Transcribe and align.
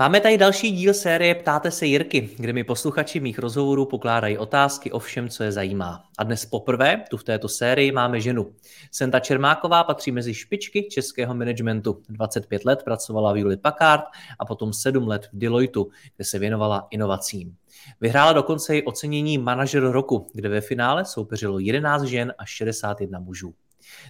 Máme 0.00 0.20
tady 0.20 0.38
další 0.38 0.70
díl 0.70 0.94
série 0.94 1.34
Ptáte 1.34 1.70
se 1.70 1.86
Jirky, 1.86 2.30
kde 2.36 2.52
mi 2.52 2.64
posluchači 2.64 3.20
mých 3.20 3.38
rozhovorů 3.38 3.86
pokládají 3.86 4.38
otázky 4.38 4.92
o 4.92 4.98
všem, 4.98 5.28
co 5.28 5.42
je 5.42 5.52
zajímá. 5.52 6.04
A 6.18 6.24
dnes 6.24 6.46
poprvé 6.46 7.04
tu 7.10 7.16
v 7.16 7.24
této 7.24 7.48
sérii 7.48 7.92
máme 7.92 8.20
ženu. 8.20 8.52
Senta 8.92 9.20
Čermáková 9.20 9.84
patří 9.84 10.12
mezi 10.12 10.34
špičky 10.34 10.88
českého 10.90 11.34
managementu. 11.34 12.02
25 12.08 12.64
let 12.64 12.82
pracovala 12.84 13.32
v 13.32 13.36
Hewlett 13.36 13.62
Packard 13.62 14.04
a 14.38 14.44
potom 14.44 14.72
7 14.72 15.08
let 15.08 15.28
v 15.32 15.38
Deloitu, 15.38 15.88
kde 16.16 16.24
se 16.24 16.38
věnovala 16.38 16.86
inovacím. 16.90 17.56
Vyhrála 18.00 18.32
dokonce 18.32 18.76
i 18.76 18.82
ocenění 18.82 19.38
manažer 19.38 19.82
roku, 19.82 20.26
kde 20.34 20.48
ve 20.48 20.60
finále 20.60 21.04
soupeřilo 21.04 21.58
11 21.58 22.02
žen 22.02 22.34
a 22.38 22.44
61 22.44 23.18
mužů. 23.18 23.54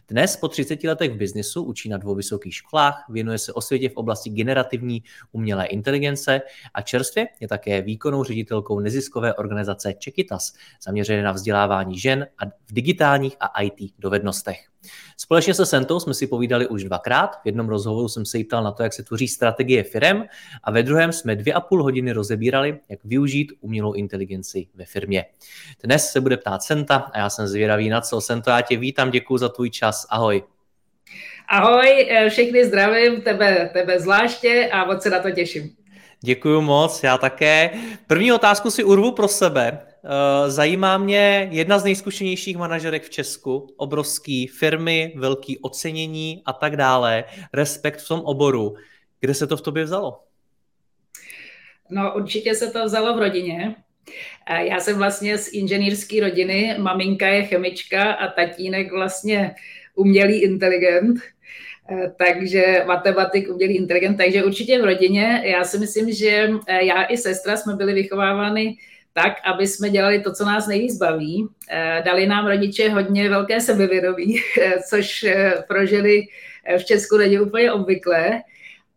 Dnes 0.08 0.36
po 0.36 0.48
30 0.48 0.84
letech 0.84 1.10
v 1.10 1.16
biznisu 1.16 1.62
učí 1.62 1.88
na 1.88 1.96
dvou 1.96 2.14
vysokých 2.14 2.54
školách, 2.54 3.04
věnuje 3.08 3.38
se 3.38 3.52
osvětě 3.52 3.88
v 3.88 3.96
oblasti 3.96 4.30
generativní 4.30 5.02
umělé 5.32 5.66
inteligence 5.66 6.40
a 6.74 6.82
čerstvě 6.82 7.28
je 7.40 7.48
také 7.48 7.82
výkonnou 7.82 8.24
ředitelkou 8.24 8.80
neziskové 8.80 9.34
organizace 9.34 9.94
Čekitas, 9.94 10.52
zaměřené 10.82 11.22
na 11.22 11.32
vzdělávání 11.32 11.98
žen 11.98 12.26
a 12.38 12.46
v 12.46 12.72
digitálních 12.72 13.36
a 13.40 13.62
IT 13.62 13.94
dovednostech. 13.98 14.68
Společně 15.16 15.54
se 15.54 15.66
Sentou 15.66 16.00
jsme 16.00 16.14
si 16.14 16.26
povídali 16.26 16.66
už 16.66 16.84
dvakrát. 16.84 17.36
V 17.42 17.46
jednom 17.46 17.68
rozhovoru 17.68 18.08
jsem 18.08 18.26
se 18.26 18.38
jí 18.38 18.44
ptal 18.44 18.64
na 18.64 18.72
to, 18.72 18.82
jak 18.82 18.92
se 18.92 19.02
tvoří 19.02 19.28
strategie 19.28 19.82
firem 19.82 20.24
a 20.64 20.70
ve 20.70 20.82
druhém 20.82 21.12
jsme 21.12 21.36
dvě 21.36 21.54
a 21.54 21.60
půl 21.60 21.82
hodiny 21.82 22.12
rozebírali, 22.12 22.78
jak 22.88 23.04
využít 23.04 23.52
umělou 23.60 23.92
inteligenci 23.92 24.66
ve 24.74 24.84
firmě. 24.84 25.24
Dnes 25.84 26.10
se 26.10 26.20
bude 26.20 26.36
ptát 26.36 26.62
Senta 26.62 26.96
a 26.96 27.18
já 27.18 27.30
jsem 27.30 27.46
zvědavý 27.46 27.88
na 27.88 28.00
co. 28.00 28.20
Sento, 28.20 28.50
já 28.50 28.60
tě 28.60 28.76
vítám, 28.76 29.10
děkuji 29.10 29.38
za 29.38 29.48
tvůj 29.48 29.70
čas. 29.70 30.06
Ahoj. 30.10 30.42
Ahoj, 31.48 32.08
eh, 32.10 32.30
všechny 32.30 32.64
zdravím, 32.64 33.20
tebe, 33.20 33.70
tebe 33.72 34.00
zvláště 34.00 34.68
a 34.72 34.84
moc 34.84 35.02
se 35.02 35.10
na 35.10 35.18
to 35.18 35.30
těším. 35.30 35.70
Děkuji 36.20 36.60
moc, 36.60 37.02
já 37.02 37.18
také. 37.18 37.70
První 38.06 38.32
otázku 38.32 38.70
si 38.70 38.84
urvu 38.84 39.12
pro 39.12 39.28
sebe. 39.28 39.87
Eh, 40.04 40.50
zajímá 40.50 40.98
mě 40.98 41.48
jedna 41.50 41.78
z 41.78 41.84
nejzkušenějších 41.84 42.56
manažerek 42.56 43.02
v 43.02 43.10
Česku, 43.10 43.74
obrovský 43.76 44.46
firmy, 44.46 45.12
velký 45.16 45.58
ocenění 45.58 46.42
a 46.46 46.52
tak 46.52 46.76
dále, 46.76 47.24
respekt 47.52 48.00
v 48.00 48.08
tom 48.08 48.20
oboru. 48.20 48.74
Kde 49.20 49.34
se 49.34 49.46
to 49.46 49.56
v 49.56 49.62
tobě 49.62 49.84
vzalo? 49.84 50.20
No 51.90 52.14
určitě 52.16 52.54
se 52.54 52.70
to 52.70 52.84
vzalo 52.84 53.16
v 53.16 53.18
rodině. 53.18 53.74
Eh, 54.46 54.66
já 54.66 54.80
jsem 54.80 54.98
vlastně 54.98 55.38
z 55.38 55.52
inženýrské 55.52 56.20
rodiny, 56.20 56.76
maminka 56.78 57.26
je 57.26 57.42
chemička 57.42 58.12
a 58.12 58.28
tatínek 58.28 58.92
vlastně 58.92 59.54
umělý 59.94 60.42
inteligent, 60.42 61.20
eh, 61.90 62.12
takže 62.18 62.84
matematik, 62.86 63.48
umělý 63.48 63.76
inteligent, 63.76 64.16
takže 64.16 64.44
určitě 64.44 64.82
v 64.82 64.84
rodině. 64.84 65.42
Já 65.44 65.64
si 65.64 65.78
myslím, 65.78 66.12
že 66.12 66.50
já 66.82 67.04
i 67.04 67.16
sestra 67.16 67.56
jsme 67.56 67.76
byli 67.76 67.92
vychovávány 67.92 68.76
tak, 69.22 69.32
aby 69.44 69.66
jsme 69.66 69.90
dělali 69.90 70.20
to, 70.20 70.32
co 70.32 70.44
nás 70.44 70.66
nejvíc 70.66 70.98
baví. 70.98 71.48
Eh, 71.70 72.02
dali 72.04 72.26
nám 72.26 72.46
rodiče 72.46 72.88
hodně 72.88 73.30
velké 73.30 73.60
sebevědomí, 73.60 74.36
eh, 74.62 74.74
což 74.88 75.24
eh, 75.24 75.64
prožili 75.68 76.22
v 76.78 76.84
Česku 76.84 77.16
není 77.16 77.40
úplně 77.40 77.72
obvyklé 77.72 78.42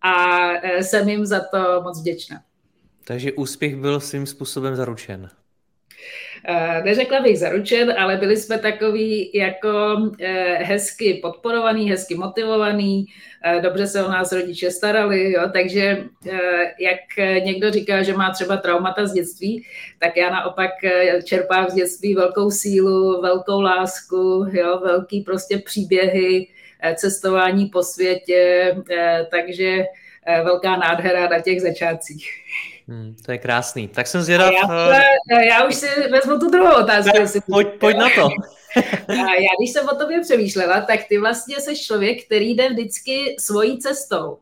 a 0.02 0.50
jsem 0.82 1.10
jim 1.10 1.26
za 1.26 1.40
to 1.40 1.82
moc 1.84 2.02
vděčná. 2.02 2.42
Takže 3.06 3.32
úspěch 3.32 3.76
byl 3.76 4.00
svým 4.00 4.26
způsobem 4.26 4.76
zaručen. 4.76 5.30
Eh, 6.46 6.82
neřekla 6.84 7.22
bych 7.22 7.40
zaručen, 7.40 7.94
ale 7.98 8.18
byli 8.18 8.38
jsme 8.38 8.58
takový 8.58 9.32
jako 9.34 9.98
eh, 10.20 10.54
hezky 10.54 11.14
podporovaný, 11.14 11.90
hezky 11.90 12.16
motivovaný, 12.16 13.06
eh, 13.44 13.62
dobře 13.62 13.88
se 13.88 14.06
o 14.06 14.12
nás 14.12 14.32
rodiče 14.32 14.72
starali, 14.72 15.32
jo, 15.32 15.42
takže 15.54 16.04
jak 16.80 17.28
někdo 17.44 17.72
říká, 17.72 18.04
že 18.04 18.14
má 18.14 18.32
třeba 18.32 18.58
traumata 18.58 19.06
z 19.06 19.14
dětství, 19.14 19.66
tak 20.00 20.18
já 20.18 20.30
naopak 20.30 20.72
čerpám 21.24 21.70
z 21.70 21.74
dětství 21.74 22.14
velkou 22.14 22.52
sílu, 22.52 23.22
velkou 23.22 23.62
lásku, 23.62 24.46
jo, 24.52 24.80
velký 24.80 25.22
prostě 25.22 25.58
příběhy, 25.58 26.48
cestování 26.96 27.66
po 27.66 27.84
světě, 27.84 28.76
takže 29.32 29.86
velká 30.44 30.76
nádhera 30.78 31.30
na 31.30 31.40
těch 31.40 31.62
začátcích. 31.62 32.30
Hmm, 32.88 33.16
to 33.26 33.32
je 33.32 33.38
krásný. 33.38 33.88
Tak 33.88 34.08
jsem 34.08 34.22
zvědav... 34.22 34.52
Já, 34.54 34.94
eh, 35.38 35.46
já 35.46 35.68
už 35.68 35.76
si 35.76 35.88
vezmu 36.12 36.40
tu 36.40 36.50
druhou 36.50 36.84
otázku. 36.84 37.18
Ne, 37.18 37.42
pojď, 37.52 37.68
pojď 37.80 37.98
na 37.98 38.10
to. 38.16 38.30
já 39.14 39.50
když 39.60 39.72
jsem 39.72 39.90
o 39.90 39.96
tobě 39.96 40.22
přemýšlela, 40.22 40.82
tak 40.82 41.00
ty 41.10 41.18
vlastně 41.18 41.56
jsi 41.60 41.78
člověk, 41.78 42.26
který 42.26 42.56
jde 42.56 42.70
vždycky 42.70 43.36
svojí 43.40 43.80
cestou. 43.80 44.38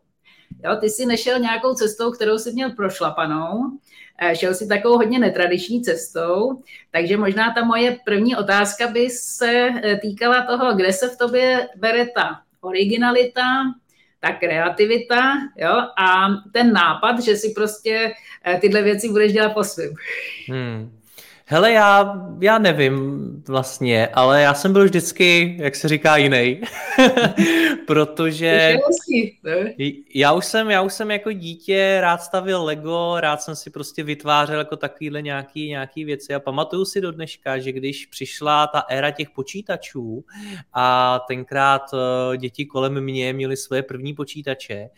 Jo, 0.63 0.75
ty 0.75 0.89
jsi 0.89 1.05
nešel 1.05 1.39
nějakou 1.39 1.73
cestou, 1.73 2.11
kterou 2.11 2.37
jsi 2.37 2.51
měl 2.51 2.71
prošlapanou, 2.71 3.79
šel 4.33 4.53
si 4.53 4.67
takovou 4.67 4.97
hodně 4.97 5.19
netradiční 5.19 5.81
cestou, 5.81 6.61
takže 6.91 7.17
možná 7.17 7.53
ta 7.53 7.63
moje 7.63 7.97
první 8.05 8.35
otázka 8.35 8.87
by 8.87 9.09
se 9.09 9.69
eh, 9.83 9.97
týkala 9.97 10.45
toho, 10.45 10.73
kde 10.73 10.93
se 10.93 11.09
v 11.09 11.17
tobě 11.17 11.67
bere 11.75 12.05
ta 12.05 12.41
originalita, 12.61 13.43
ta 14.19 14.31
kreativita 14.31 15.37
jo, 15.57 15.73
a 15.97 16.27
ten 16.53 16.73
nápad, 16.73 17.19
že 17.19 17.35
si 17.35 17.49
prostě 17.49 18.13
eh, 18.45 18.57
tyhle 18.59 18.81
věci 18.81 19.09
budeš 19.09 19.33
dělat 19.33 19.53
po 19.53 19.63
svým. 19.63 19.95
Hmm. 20.47 20.98
Hele, 21.51 21.71
já, 21.71 22.21
já 22.41 22.57
nevím 22.57 23.19
vlastně, 23.47 24.07
ale 24.07 24.41
já 24.41 24.53
jsem 24.53 24.73
byl 24.73 24.83
vždycky, 24.83 25.57
jak 25.59 25.75
se 25.75 25.87
říká, 25.87 26.17
jiný. 26.17 26.61
Protože 27.87 28.77
já 30.15 30.33
už, 30.33 30.45
jsem, 30.45 30.71
já 30.71 30.81
už 30.81 30.93
jsem 30.93 31.11
jako 31.11 31.31
dítě 31.31 31.97
rád 32.01 32.21
stavil 32.21 32.63
Lego, 32.63 33.19
rád 33.19 33.41
jsem 33.41 33.55
si 33.55 33.69
prostě 33.69 34.03
vytvářel 34.03 34.59
jako 34.59 34.75
takovýhle 34.75 35.21
nějaký, 35.21 35.69
nějaký 35.69 36.05
věci 36.05 36.35
a 36.35 36.39
pamatuju 36.39 36.85
si 36.85 37.01
do 37.01 37.11
dneška, 37.11 37.57
že 37.57 37.71
když 37.71 38.05
přišla 38.05 38.67
ta 38.67 38.79
éra 38.79 39.11
těch 39.11 39.29
počítačů 39.29 40.25
a 40.73 41.19
tenkrát 41.27 41.81
eh, 41.93 42.37
děti 42.37 42.65
kolem 42.65 43.01
mě 43.01 43.33
měly 43.33 43.57
svoje 43.57 43.83
první 43.83 44.13
počítače, 44.13 44.89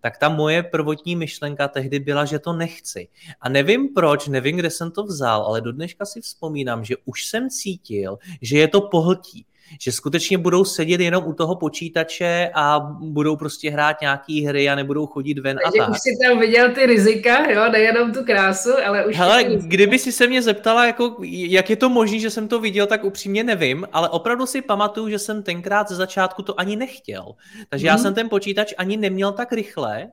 tak 0.00 0.18
ta 0.18 0.28
moje 0.28 0.62
prvotní 0.62 1.16
myšlenka 1.16 1.68
tehdy 1.68 1.98
byla, 1.98 2.24
že 2.24 2.38
to 2.38 2.52
nechci. 2.52 3.08
A 3.40 3.48
nevím 3.48 3.88
proč, 3.94 4.28
nevím, 4.28 4.56
kde 4.56 4.70
jsem 4.70 4.90
to 4.90 5.04
vzal, 5.04 5.42
ale 5.42 5.60
do 5.60 5.72
dneška 5.72 5.99
si 6.06 6.20
vzpomínám, 6.20 6.84
že 6.84 6.96
už 7.04 7.26
jsem 7.26 7.50
cítil, 7.50 8.18
že 8.42 8.58
je 8.58 8.68
to 8.68 8.80
pohltí 8.80 9.46
že 9.80 9.92
skutečně 9.92 10.38
budou 10.38 10.64
sedět 10.64 11.00
jenom 11.00 11.24
u 11.26 11.32
toho 11.32 11.56
počítače 11.56 12.50
a 12.54 12.80
budou 13.00 13.36
prostě 13.36 13.70
hrát 13.70 14.00
nějaký 14.00 14.46
hry 14.46 14.68
a 14.68 14.74
nebudou 14.74 15.06
chodit 15.06 15.38
ven 15.38 15.58
Takže 15.64 15.80
a 15.80 15.84
tak. 15.84 15.90
už 15.90 15.98
si 16.00 16.18
tam 16.24 16.38
viděl 16.38 16.72
ty 16.72 16.86
rizika, 16.86 17.50
jo, 17.50 17.72
nejenom 17.72 18.12
tu 18.12 18.24
krásu, 18.24 18.70
ale 18.86 19.06
už... 19.06 19.16
Hele, 19.16 19.44
kdyby 19.44 19.98
si 19.98 20.12
se 20.12 20.26
mě 20.26 20.42
zeptala, 20.42 20.86
jako, 20.86 21.16
jak 21.24 21.70
je 21.70 21.76
to 21.76 21.88
možné, 21.88 22.18
že 22.18 22.30
jsem 22.30 22.48
to 22.48 22.60
viděl, 22.60 22.86
tak 22.86 23.04
upřímně 23.04 23.44
nevím, 23.44 23.86
ale 23.92 24.08
opravdu 24.08 24.46
si 24.46 24.62
pamatuju, 24.62 25.08
že 25.08 25.18
jsem 25.18 25.42
tenkrát 25.42 25.88
ze 25.88 25.94
začátku 25.94 26.42
to 26.42 26.60
ani 26.60 26.76
nechtěl. 26.76 27.34
Takže 27.68 27.84
hmm. 27.84 27.88
já 27.88 27.94
mhm. 27.94 28.02
jsem 28.02 28.14
ten 28.14 28.28
počítač 28.28 28.74
ani 28.78 28.96
neměl 28.96 29.32
tak 29.32 29.52
rychle, 29.52 30.08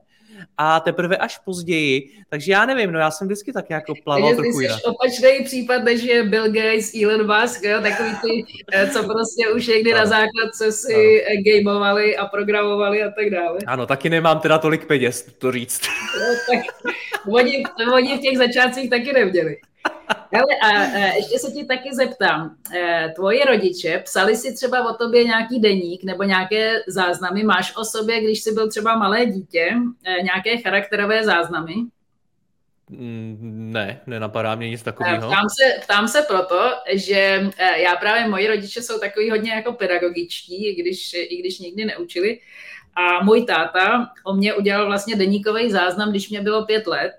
a 0.58 0.80
teprve 0.80 1.16
až 1.16 1.38
později. 1.38 2.10
Takže 2.28 2.52
já 2.52 2.66
nevím, 2.66 2.92
no 2.92 2.98
já 2.98 3.10
jsem 3.10 3.28
vždycky 3.28 3.52
tak 3.52 3.70
jako 3.70 3.94
plaval 4.04 4.28
Takže 4.28 4.42
trochu 4.42 4.60
jinak. 4.60 4.80
opačný 4.84 5.44
případ, 5.44 5.84
než 5.84 6.02
je 6.02 6.22
Bill 6.22 6.52
Gates, 6.52 6.94
Elon 7.02 7.40
Musk, 7.40 7.64
jo, 7.64 7.80
takový 7.82 8.10
ty, 8.22 8.44
eh, 8.72 8.90
co 8.90 9.02
prostě 9.02 9.48
už 9.48 9.66
někdy 9.66 9.90
no. 9.92 9.98
na 9.98 10.06
základce 10.06 10.72
si 10.72 11.24
no. 11.28 11.42
gameovali 11.42 12.16
a 12.16 12.26
programovali 12.26 13.02
a 13.02 13.10
tak 13.10 13.30
dále. 13.30 13.58
Ano, 13.66 13.86
taky 13.86 14.10
nemám 14.10 14.40
teda 14.40 14.58
tolik 14.58 14.86
peněz, 14.86 15.26
to 15.38 15.52
říct. 15.52 15.80
No, 16.18 16.54
tak 16.54 16.92
oni, 17.26 17.64
oni 17.92 18.18
v 18.18 18.20
těch 18.20 18.38
začátcích 18.38 18.90
taky 18.90 19.12
neměli. 19.12 19.56
Ale 20.32 20.54
a, 20.62 20.82
a 20.82 20.98
ještě 20.98 21.38
se 21.38 21.52
ti 21.52 21.64
taky 21.64 21.94
zeptám. 21.94 22.56
E, 22.74 23.12
tvoji 23.16 23.44
rodiče 23.44 24.02
psali 24.04 24.36
si 24.36 24.54
třeba 24.54 24.90
o 24.90 24.94
tobě 24.94 25.24
nějaký 25.24 25.60
deník 25.60 26.04
nebo 26.04 26.22
nějaké 26.22 26.82
záznamy? 26.86 27.42
Máš 27.42 27.76
o 27.76 27.84
sobě, 27.84 28.20
když 28.20 28.42
jsi 28.42 28.52
byl 28.52 28.70
třeba 28.70 28.96
malé 28.96 29.26
dítě, 29.26 29.70
e, 30.04 30.22
nějaké 30.22 30.58
charakterové 30.58 31.24
záznamy? 31.24 31.74
Mm, 32.90 33.68
ne, 33.72 34.00
nenapadá 34.06 34.54
mě 34.54 34.70
nic 34.70 34.82
takového. 34.82 35.30
Ptám 35.30 35.48
se, 35.48 35.80
ptám 35.82 36.08
se 36.08 36.22
proto, 36.22 36.60
že 36.92 37.50
já 37.76 37.96
právě, 37.96 38.28
moji 38.28 38.48
rodiče 38.48 38.82
jsou 38.82 38.98
takový 38.98 39.30
hodně 39.30 39.52
jako 39.52 39.72
pedagogičtí, 39.72 40.68
i 40.68 40.82
když, 40.82 41.14
i 41.14 41.36
když 41.40 41.58
nikdy 41.58 41.84
neučili. 41.84 42.40
A 42.94 43.24
můj 43.24 43.44
táta 43.44 44.10
o 44.24 44.34
mě 44.34 44.54
udělal 44.54 44.86
vlastně 44.86 45.16
deníkový 45.16 45.70
záznam, 45.70 46.10
když 46.10 46.30
mě 46.30 46.40
bylo 46.40 46.66
pět 46.66 46.86
let. 46.86 47.12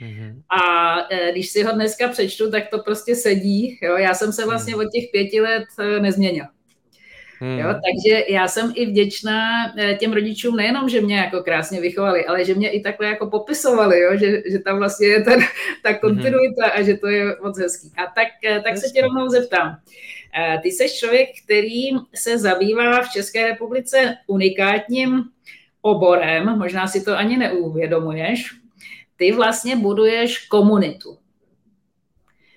Mm-hmm. 0.00 0.42
A 0.50 0.96
e, 1.10 1.32
když 1.32 1.50
si 1.50 1.62
ho 1.62 1.72
dneska 1.72 2.08
přečtu, 2.08 2.50
tak 2.50 2.68
to 2.68 2.78
prostě 2.78 3.16
sedí. 3.16 3.78
Jo? 3.82 3.96
Já 3.96 4.14
jsem 4.14 4.32
se 4.32 4.44
vlastně 4.44 4.74
mm. 4.74 4.80
od 4.80 4.92
těch 4.92 5.04
pěti 5.12 5.40
let 5.40 5.64
e, 5.78 6.00
nezměnil. 6.00 6.44
Hmm. 7.42 7.58
Jo, 7.58 7.68
takže 7.68 8.24
já 8.28 8.48
jsem 8.48 8.72
i 8.74 8.86
vděčná 8.86 9.40
e, 9.78 9.94
těm 9.94 10.12
rodičům 10.12 10.56
nejenom, 10.56 10.88
že 10.88 11.00
mě 11.00 11.16
jako 11.16 11.42
krásně 11.42 11.80
vychovali, 11.80 12.26
ale 12.26 12.44
že 12.44 12.54
mě 12.54 12.70
i 12.70 12.80
takhle 12.80 13.06
jako 13.06 13.26
popisovali, 13.26 14.00
jo, 14.00 14.16
že, 14.16 14.42
že 14.50 14.58
tam 14.58 14.78
vlastně 14.78 15.06
je 15.06 15.22
ten, 15.22 15.40
ta 15.82 15.94
kontinuita 15.94 16.64
hmm. 16.64 16.72
a 16.74 16.82
že 16.82 16.96
to 16.96 17.08
je 17.08 17.36
moc 17.42 17.58
hezký. 17.58 17.92
A 17.96 18.02
tak, 18.02 18.62
tak 18.64 18.78
se 18.78 18.88
tě 18.88 19.00
rovnou 19.02 19.28
zeptám. 19.28 19.76
Ty 20.62 20.68
jsi 20.68 20.98
člověk, 20.98 21.28
který 21.44 21.82
se 22.14 22.38
zabývá 22.38 23.02
v 23.02 23.12
České 23.12 23.46
republice 23.46 24.16
unikátním 24.26 25.22
oborem, 25.82 26.58
možná 26.58 26.86
si 26.86 27.04
to 27.04 27.16
ani 27.16 27.36
neuvědomuješ, 27.36 28.59
ty 29.20 29.32
vlastně 29.32 29.76
buduješ 29.76 30.48
komunitu. 30.48 31.18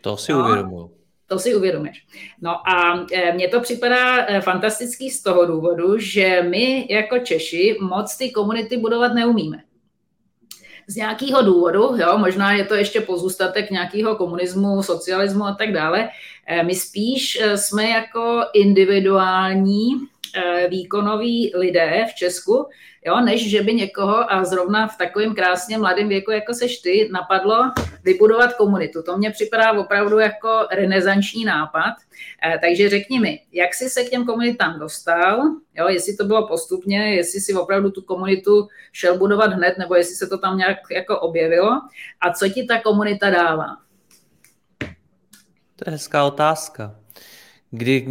To 0.02 0.18
si 0.18 0.32
no, 0.32 0.40
uvědomuji. 0.40 0.92
To 1.28 1.40
si 1.40 1.56
uvědomíš. 1.56 2.08
No 2.42 2.70
a 2.70 3.06
e, 3.12 3.34
mně 3.34 3.48
to 3.48 3.62
připadá 3.62 4.26
e, 4.26 4.42
fantastický 4.42 5.10
z 5.10 5.24
toho 5.24 5.46
důvodu, 5.46 5.98
že 5.98 6.46
my 6.50 6.88
jako 6.90 7.20
Češi 7.20 7.78
moc 7.82 8.18
ty 8.18 8.32
komunity 8.32 8.78
budovat 8.78 9.14
neumíme. 9.14 9.64
Z 10.88 10.96
nějakého 10.96 11.42
důvodu, 11.42 11.80
jo, 11.80 12.18
možná 12.18 12.54
je 12.54 12.66
to 12.66 12.76
ještě 12.76 13.02
pozůstatek 13.02 13.72
nějakého 13.72 14.16
komunismu, 14.16 14.84
socialismu 14.84 15.44
a 15.44 15.56
tak 15.56 15.72
dále, 15.72 16.10
e, 16.48 16.64
my 16.64 16.76
spíš 16.76 17.42
jsme 17.56 17.90
jako 17.90 18.42
individuální 18.54 19.90
výkonoví 20.70 21.52
lidé 21.56 22.06
v 22.12 22.16
Česku, 22.16 22.68
jo, 23.06 23.22
než 23.22 23.50
že 23.50 23.62
by 23.62 23.74
někoho 23.74 24.34
a 24.34 24.44
zrovna 24.44 24.88
v 24.88 24.98
takovém 24.98 25.36
krásně 25.36 25.78
mladém 25.78 26.08
věku, 26.08 26.32
jako 26.32 26.54
seš 26.54 26.78
ty, 26.78 27.10
napadlo 27.12 27.72
vybudovat 28.04 28.54
komunitu. 28.54 29.04
To 29.04 29.18
mně 29.18 29.32
připadá 29.32 29.72
opravdu 29.72 30.20
jako 30.20 30.68
renesanční 30.72 31.46
nápad. 31.46 31.94
Eh, 32.46 32.60
takže 32.62 32.90
řekni 32.90 33.20
mi, 33.20 33.40
jak 33.52 33.74
jsi 33.74 33.90
se 33.90 34.04
k 34.04 34.10
těm 34.10 34.26
komunitám 34.26 34.80
dostal, 34.80 35.40
jo, 35.76 35.88
jestli 35.88 36.16
to 36.16 36.26
bylo 36.26 36.48
postupně, 36.48 37.16
jestli 37.16 37.42
si 37.42 37.54
opravdu 37.54 37.92
tu 37.92 38.02
komunitu 38.02 38.68
šel 38.92 39.18
budovat 39.18 39.54
hned, 39.54 39.78
nebo 39.78 39.96
jestli 39.96 40.16
se 40.16 40.28
to 40.28 40.38
tam 40.38 40.58
nějak 40.58 40.78
jako 40.92 41.20
objevilo 41.20 41.82
a 42.22 42.34
co 42.34 42.50
ti 42.50 42.64
ta 42.64 42.82
komunita 42.82 43.30
dává? 43.30 43.68
To 45.76 45.90
je 45.90 45.92
hezká 45.92 46.24
otázka. 46.24 46.96
Kdy... 47.72 48.08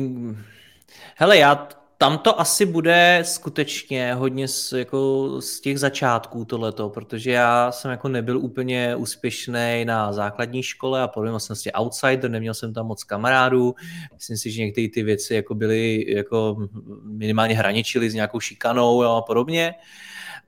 Hele, 1.17 1.39
já 1.39 1.69
tam 2.03 2.19
to 2.19 2.41
asi 2.41 2.67
bude 2.67 3.23
skutečně 3.23 4.15
hodně 4.15 4.49
z, 4.49 4.73
jako 4.73 5.29
z 5.41 5.61
těch 5.61 5.79
začátků 5.79 6.45
tohleto, 6.45 6.89
protože 6.89 7.31
já 7.31 7.73
jsem 7.73 7.91
jako 7.91 8.09
nebyl 8.09 8.39
úplně 8.39 8.97
úspěšný 8.97 9.85
na 9.85 10.13
základní 10.13 10.63
škole 10.63 11.03
a 11.03 11.09
podobně, 11.09 11.41
jsem 11.41 11.55
vlastně 11.55 11.73
outsider, 11.73 12.31
neměl 12.31 12.55
jsem 12.55 12.75
tam 12.75 12.87
moc 12.87 13.05
kamarádů, 13.05 13.75
myslím 14.15 14.37
si, 14.37 14.51
že 14.51 14.63
některé 14.63 14.89
ty 14.95 15.03
věci 15.03 15.35
jako 15.35 15.55
byly 15.55 16.05
jako 16.09 16.57
minimálně 17.05 17.55
hraničily 17.55 18.11
s 18.11 18.15
nějakou 18.15 18.41
šikanou 18.41 19.03
jo, 19.03 19.11
a 19.11 19.23
podobně. 19.23 19.75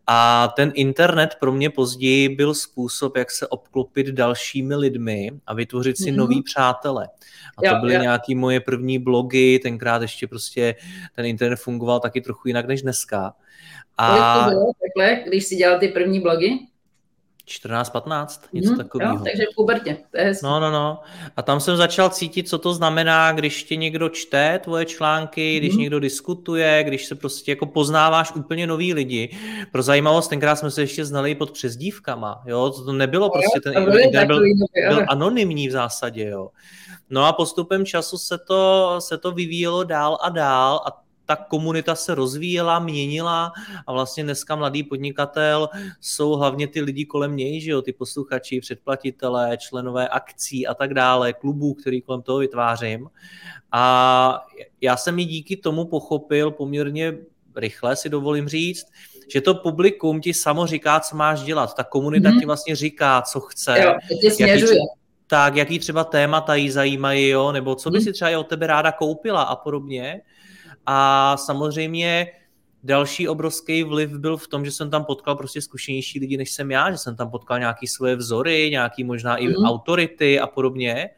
A 0.07 0.49
ten 0.57 0.73
internet 0.75 1.37
pro 1.41 1.53
mě 1.53 1.71
později 1.71 2.29
byl 2.29 2.55
způsob, 2.55 3.17
jak 3.17 3.31
se 3.31 3.47
obklopit 3.47 4.07
dalšími 4.07 4.77
lidmi 4.77 5.31
a 5.47 5.55
vytvořit 5.55 5.97
si 5.97 6.13
mm-hmm. 6.13 6.17
nový 6.17 6.43
přátele. 6.43 7.09
A 7.59 7.63
to 7.63 7.75
jo, 7.75 7.81
byly 7.81 7.95
jo. 7.95 8.01
nějaký 8.01 8.35
moje 8.35 8.61
první 8.61 8.99
blogy, 8.99 9.61
tenkrát 9.63 10.03
ještě 10.03 10.27
prostě 10.27 10.75
ten 11.17 11.27
internet 11.27 11.57
fungoval 11.57 12.01
taky 12.01 12.21
trochu 12.21 12.49
jinak 12.49 12.67
než 12.67 12.83
dneska. 12.83 13.35
A... 13.99 14.09
Kolik 14.09 14.45
to 14.45 14.61
bylo 14.61 14.73
takhle, 14.83 15.29
když 15.29 15.45
si 15.45 15.57
dělal 15.57 15.79
ty 15.79 15.89
první 15.89 16.21
blogy? 16.21 16.59
14-15, 17.49 18.41
něco 18.53 18.69
hmm, 18.69 18.79
takového. 18.79 19.25
takže 19.25 19.43
v 19.53 19.55
pubertě, 19.55 19.97
to 20.11 20.19
je 20.19 20.33
No, 20.43 20.61
no, 20.61 20.71
no. 20.71 20.99
A 21.37 21.43
tam 21.43 21.61
jsem 21.61 21.77
začal 21.77 22.09
cítit, 22.09 22.49
co 22.49 22.59
to 22.59 22.75
znamená, 22.75 23.33
když 23.33 23.65
tě 23.65 23.77
někdo 23.77 24.09
čte 24.09 24.59
tvoje 24.59 24.85
články, 24.85 25.59
když 25.59 25.73
hmm. 25.73 25.81
někdo 25.81 26.01
diskutuje, 26.01 26.85
když 26.85 27.07
se 27.07 27.15
prostě 27.15 27.53
jako 27.53 27.67
poznáváš 27.67 28.33
úplně 28.33 28.67
nový 28.67 28.95
lidi. 28.95 29.37
Pro 29.73 29.83
zajímavost, 29.83 30.29
tenkrát 30.29 30.57
jsme 30.57 30.71
se 30.71 30.83
ještě 30.83 31.05
znali 31.05 31.35
pod 31.35 31.51
přezdívkama, 31.51 32.43
jo, 32.47 32.71
to 32.71 32.93
nebylo 32.93 33.31
prostě, 33.31 33.61
ten 33.61 33.83
internet 33.83 34.27
byl, 34.27 34.43
byl 34.89 35.07
anonymní 35.09 35.69
v 35.69 35.73
zásadě, 35.73 36.25
jo. 36.25 36.49
No 37.11 37.25
a 37.25 37.33
postupem 37.33 37.87
času 37.87 38.19
se 38.19 38.39
to, 38.39 38.97
se 38.99 39.19
to 39.19 39.33
vyvíjelo 39.33 39.85
dál 39.85 40.19
a 40.23 40.29
dál 40.29 40.81
a 40.87 41.04
ta 41.27 41.37
komunita 41.37 41.95
se 41.95 42.15
rozvíjela, 42.15 42.79
měnila 42.79 43.53
a 43.87 43.93
vlastně 43.93 44.25
dneska 44.25 44.57
mladý 44.57 44.83
podnikatel 44.83 45.69
jsou 46.01 46.33
hlavně 46.33 46.69
ty 46.69 46.81
lidi 46.81 47.05
kolem 47.05 47.37
něj, 47.37 47.61
že 47.61 47.71
jo, 47.71 47.83
ty 47.83 47.93
posluchači, 47.93 48.61
předplatitelé, 48.61 49.57
členové 49.57 50.09
akcí 50.09 50.67
a 50.67 50.75
tak 50.75 50.95
dále, 50.95 51.33
klubů, 51.33 51.75
který 51.75 52.03
kolem 52.03 52.23
toho 52.23 52.39
vytvářím. 52.39 53.09
A 53.73 54.47
já 54.81 54.97
jsem 54.97 55.19
i 55.19 55.25
díky 55.25 55.57
tomu 55.57 55.85
pochopil 55.85 56.51
poměrně 56.51 57.19
rychle, 57.57 57.97
si 57.97 58.09
dovolím 58.09 58.49
říct, 58.49 58.87
že 59.29 59.41
to 59.41 59.55
publikum 59.55 60.21
ti 60.21 60.35
samo 60.35 60.67
říká, 60.67 61.01
co 61.01 61.17
máš 61.17 61.43
dělat. 61.43 61.75
Ta 61.75 61.85
komunita 61.85 62.31
mm-hmm. 62.31 62.41
ti 62.41 62.47
vlastně 62.47 62.77
říká, 62.77 63.23
co 63.23 63.41
chce. 63.41 63.81
Jo, 63.81 63.95
jaký, 64.41 64.65
tak, 65.27 65.57
jaký 65.57 65.79
třeba 65.79 66.05
témata 66.05 66.55
jí 66.55 66.71
zajímají, 66.71 67.29
jo, 67.29 67.53
nebo 67.53 67.75
co 67.75 67.91
by 67.91 67.99
mhm. 67.99 68.05
si 68.05 68.13
třeba 68.13 68.39
od 68.39 68.49
tebe 68.49 68.67
ráda 68.67 68.93
koupila 68.93 69.43
a 69.43 69.57
podobně. 69.57 70.21
A 70.87 71.37
samozřejmě 71.37 72.27
další 72.85 73.29
obrovský 73.29 73.83
vliv 73.83 74.11
byl 74.11 74.37
v 74.37 74.49
tom, 74.49 74.65
že 74.65 74.71
jsem 74.71 74.91
tam 74.91 75.05
potkal 75.05 75.37
prostě 75.37 75.61
zkušenější 75.61 76.21
lidi, 76.21 76.37
než 76.37 76.51
jsem 76.51 76.71
já, 76.71 76.91
že 76.91 76.99
jsem 76.99 77.17
tam 77.17 77.31
potkal 77.31 77.59
nějaký 77.59 77.87
svoje 77.87 78.17
vzory, 78.17 78.69
nějaký 78.71 79.05
možná 79.05 79.37
i 79.37 79.49
mm. 79.49 79.55
autority 79.65 80.41
a 80.41 80.47
podobně. 80.47 81.11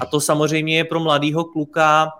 A 0.00 0.06
to 0.06 0.20
samozřejmě 0.20 0.76
je 0.76 0.84
pro 0.84 1.00
mladého 1.00 1.44
kluka, 1.44 2.12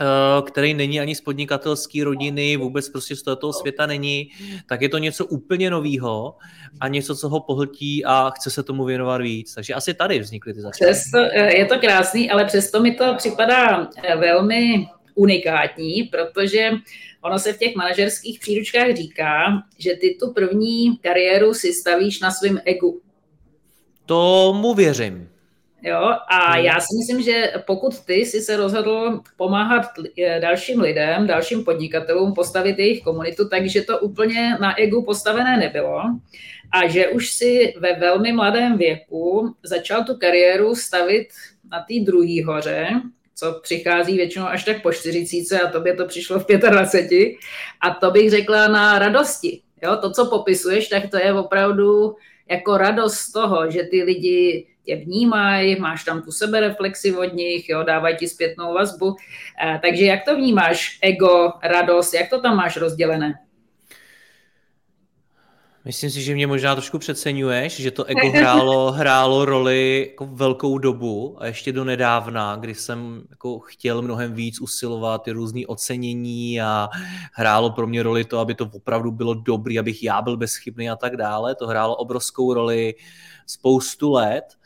eh, 0.00 0.42
který 0.42 0.74
není 0.74 1.00
ani 1.00 1.14
z 1.14 1.20
podnikatelské 1.20 2.04
rodiny, 2.04 2.56
vůbec 2.56 2.88
prostě 2.88 3.16
z 3.16 3.22
tohoto 3.22 3.52
světa 3.52 3.86
není, 3.86 4.30
tak 4.68 4.82
je 4.82 4.88
to 4.88 4.98
něco 4.98 5.26
úplně 5.26 5.70
nového 5.70 6.36
a 6.80 6.88
něco, 6.88 7.16
co 7.16 7.28
ho 7.28 7.40
pohltí 7.40 8.04
a 8.04 8.30
chce 8.30 8.50
se 8.50 8.62
tomu 8.62 8.84
věnovat 8.84 9.20
víc. 9.20 9.54
Takže 9.54 9.74
asi 9.74 9.94
tady 9.94 10.18
vznikly 10.18 10.54
ty 10.54 10.60
začátky. 10.60 10.94
Eh, 11.32 11.56
je 11.56 11.66
to 11.66 11.78
krásný, 11.78 12.30
ale 12.30 12.44
přesto 12.44 12.80
mi 12.80 12.94
to 12.94 13.14
připadá 13.14 13.88
eh, 14.04 14.16
velmi 14.16 14.88
unikátní, 15.18 16.02
protože 16.02 16.70
ono 17.22 17.38
se 17.38 17.52
v 17.52 17.58
těch 17.58 17.74
manažerských 17.74 18.40
příručkách 18.40 18.94
říká, 18.94 19.62
že 19.78 19.94
ty 19.94 20.16
tu 20.20 20.32
první 20.32 20.96
kariéru 20.96 21.54
si 21.54 21.72
stavíš 21.72 22.20
na 22.20 22.30
svém 22.30 22.60
egu. 22.64 23.00
Tomu 24.06 24.74
věřím. 24.74 25.28
Jo, 25.82 26.14
a 26.28 26.52
hmm. 26.52 26.64
já 26.64 26.80
si 26.80 26.96
myslím, 26.98 27.22
že 27.22 27.52
pokud 27.66 28.04
ty 28.04 28.26
si 28.26 28.40
se 28.40 28.56
rozhodl 28.56 29.20
pomáhat 29.36 29.86
dalším 30.40 30.80
lidem, 30.80 31.26
dalším 31.26 31.64
podnikatelům, 31.64 32.34
postavit 32.34 32.78
jejich 32.78 33.02
komunitu, 33.02 33.48
takže 33.48 33.82
to 33.82 33.98
úplně 33.98 34.58
na 34.60 34.80
egu 34.80 35.02
postavené 35.02 35.56
nebylo 35.56 36.02
a 36.72 36.88
že 36.88 37.08
už 37.08 37.30
si 37.30 37.74
ve 37.78 37.94
velmi 37.94 38.32
mladém 38.32 38.78
věku 38.78 39.54
začal 39.62 40.04
tu 40.04 40.14
kariéru 40.14 40.74
stavit 40.74 41.28
na 41.70 41.78
té 41.78 42.04
druhé 42.04 42.44
hoře, 42.46 42.88
co 43.38 43.60
přichází 43.62 44.16
většinou 44.16 44.46
až 44.46 44.64
tak 44.64 44.82
po 44.82 44.92
40 44.92 45.60
a 45.64 45.68
tobě 45.68 45.94
to 45.94 46.06
přišlo 46.06 46.40
v 46.40 46.46
25 46.46 47.34
a 47.80 47.90
to 47.90 48.10
bych 48.10 48.30
řekla 48.30 48.68
na 48.68 48.98
radosti. 48.98 49.60
Jo, 49.82 49.96
to, 49.96 50.10
co 50.10 50.26
popisuješ, 50.26 50.88
tak 50.88 51.10
to 51.10 51.16
je 51.16 51.32
opravdu 51.32 52.16
jako 52.50 52.76
radost 52.76 53.14
z 53.14 53.32
toho, 53.32 53.70
že 53.70 53.82
ty 53.82 54.02
lidi 54.02 54.66
tě 54.84 54.96
vnímají, 54.96 55.80
máš 55.80 56.04
tam 56.04 56.22
tu 56.22 56.32
sebereflexi 56.32 57.16
od 57.16 57.34
nich, 57.34 57.68
jo, 57.68 57.82
dávají 57.82 58.16
ti 58.16 58.28
zpětnou 58.28 58.74
vazbu. 58.74 59.16
Eh, 59.64 59.78
takže 59.82 60.04
jak 60.04 60.24
to 60.24 60.36
vnímáš, 60.36 60.98
ego, 61.02 61.52
radost, 61.62 62.14
jak 62.14 62.30
to 62.30 62.40
tam 62.40 62.56
máš 62.56 62.76
rozdělené? 62.76 63.34
Myslím 65.88 66.10
si, 66.10 66.22
že 66.22 66.34
mě 66.34 66.46
možná 66.46 66.74
trošku 66.74 66.98
přeceňuješ, 66.98 67.80
že 67.80 67.90
to 67.90 68.04
ego 68.04 68.30
hrálo, 68.34 68.92
hrálo 68.92 69.44
roli 69.44 70.08
jako 70.10 70.26
velkou 70.26 70.78
dobu 70.78 71.36
a 71.38 71.46
ještě 71.46 71.72
do 71.72 71.84
nedávna, 71.84 72.56
kdy 72.56 72.74
jsem 72.74 73.22
jako 73.30 73.58
chtěl 73.58 74.02
mnohem 74.02 74.34
víc 74.34 74.60
usilovat 74.60 75.22
ty 75.22 75.30
různé 75.30 75.60
ocenění 75.66 76.60
a 76.60 76.88
hrálo 77.32 77.70
pro 77.70 77.86
mě 77.86 78.02
roli 78.02 78.24
to, 78.24 78.38
aby 78.38 78.54
to 78.54 78.70
opravdu 78.72 79.12
bylo 79.12 79.34
dobrý, 79.34 79.78
abych 79.78 80.02
já 80.02 80.22
byl 80.22 80.36
bezchybný 80.36 80.90
a 80.90 80.96
tak 80.96 81.16
dále. 81.16 81.54
To 81.54 81.66
hrálo 81.66 81.96
obrovskou 81.96 82.54
roli 82.54 82.94
spoustu 83.46 84.12
let. 84.12 84.57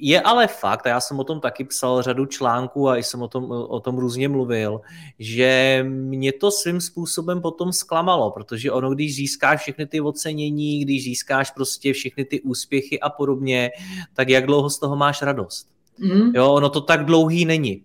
Je 0.00 0.20
ale 0.20 0.46
fakt, 0.46 0.86
a 0.86 0.88
já 0.88 1.00
jsem 1.00 1.20
o 1.20 1.24
tom 1.24 1.40
taky 1.40 1.64
psal 1.64 2.02
řadu 2.02 2.26
článků 2.26 2.88
a 2.88 2.96
jsem 2.96 3.22
o 3.22 3.28
tom, 3.28 3.50
o 3.50 3.80
tom 3.80 3.98
různě 3.98 4.28
mluvil, 4.28 4.80
že 5.18 5.80
mě 5.88 6.32
to 6.32 6.50
svým 6.50 6.80
způsobem 6.80 7.40
potom 7.40 7.72
zklamalo, 7.72 8.30
protože 8.30 8.72
ono, 8.72 8.94
když 8.94 9.16
získáš 9.16 9.60
všechny 9.60 9.86
ty 9.86 10.00
ocenění, 10.00 10.80
když 10.80 11.04
získáš 11.04 11.50
prostě 11.50 11.92
všechny 11.92 12.24
ty 12.24 12.40
úspěchy 12.40 13.00
a 13.00 13.10
podobně, 13.10 13.70
tak 14.14 14.28
jak 14.28 14.46
dlouho 14.46 14.70
z 14.70 14.78
toho 14.78 14.96
máš 14.96 15.22
radost? 15.22 15.68
Mm. 15.98 16.34
Jo, 16.34 16.52
ono 16.52 16.70
to 16.70 16.80
tak 16.80 17.04
dlouhý 17.04 17.44
není. 17.44 17.82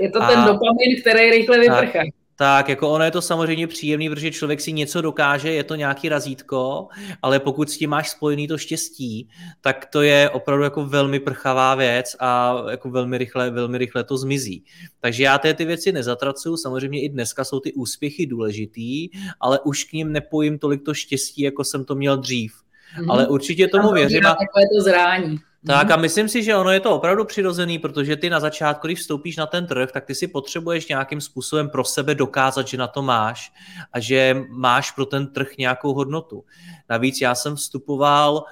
Je 0.00 0.10
to 0.10 0.22
a, 0.22 0.26
ten 0.26 0.44
dopamin, 0.44 1.00
který 1.00 1.30
rychle 1.30 1.58
vyprchá. 1.58 2.00
Tak, 2.42 2.68
jako 2.68 2.90
ono 2.90 3.04
je 3.04 3.10
to 3.10 3.22
samozřejmě 3.22 3.66
příjemný, 3.66 4.10
protože 4.10 4.30
člověk 4.30 4.60
si 4.60 4.72
něco 4.72 5.00
dokáže, 5.00 5.52
je 5.52 5.64
to 5.64 5.74
nějaký 5.74 6.08
razítko, 6.08 6.88
ale 7.22 7.40
pokud 7.40 7.70
s 7.70 7.78
tím 7.78 7.90
máš 7.90 8.10
spojený 8.10 8.48
to 8.48 8.58
štěstí, 8.58 9.28
tak 9.60 9.86
to 9.86 10.02
je 10.02 10.30
opravdu 10.30 10.64
jako 10.64 10.84
velmi 10.86 11.20
prchavá 11.20 11.74
věc 11.74 12.16
a 12.20 12.56
jako 12.70 12.90
velmi 12.90 13.18
rychle, 13.18 13.50
velmi 13.50 13.78
rychle 13.78 14.04
to 14.04 14.16
zmizí. 14.16 14.64
Takže 15.00 15.22
já 15.22 15.38
té 15.38 15.54
ty 15.54 15.64
věci 15.64 15.92
nezatracuju, 15.92 16.56
samozřejmě 16.56 17.02
i 17.02 17.08
dneska 17.08 17.44
jsou 17.44 17.60
ty 17.60 17.72
úspěchy 17.72 18.26
důležitý, 18.26 19.08
ale 19.40 19.60
už 19.60 19.84
k 19.84 19.92
ním 19.92 20.12
nepojím 20.12 20.58
tolik 20.58 20.82
to 20.84 20.94
štěstí, 20.94 21.42
jako 21.42 21.64
jsem 21.64 21.84
to 21.84 21.94
měl 21.94 22.16
dřív. 22.16 22.52
Mm-hmm. 22.52 23.12
Ale 23.12 23.26
určitě 23.26 23.68
tomu 23.68 23.92
věřím. 23.92 24.26
A... 24.26 24.28
Takové 24.28 24.62
to 24.76 24.82
zrání. 24.82 25.38
Tak 25.66 25.90
a 25.90 25.96
myslím 25.96 26.28
si, 26.28 26.42
že 26.42 26.56
ono 26.56 26.70
je 26.70 26.80
to 26.80 26.94
opravdu 26.94 27.24
přirozený, 27.24 27.78
protože 27.78 28.16
ty 28.16 28.30
na 28.30 28.40
začátku, 28.40 28.86
když 28.86 28.98
vstoupíš 28.98 29.36
na 29.36 29.46
ten 29.46 29.66
trh, 29.66 29.92
tak 29.92 30.04
ty 30.04 30.14
si 30.14 30.28
potřebuješ 30.28 30.88
nějakým 30.88 31.20
způsobem 31.20 31.68
pro 31.70 31.84
sebe 31.84 32.14
dokázat, 32.14 32.68
že 32.68 32.76
na 32.76 32.86
to 32.88 33.02
máš 33.02 33.52
a 33.92 34.00
že 34.00 34.36
máš 34.50 34.90
pro 34.90 35.06
ten 35.06 35.26
trh 35.26 35.48
nějakou 35.58 35.94
hodnotu. 35.94 36.44
Navíc 36.90 37.20
já 37.20 37.34
jsem 37.34 37.56
vstupoval 37.56 38.44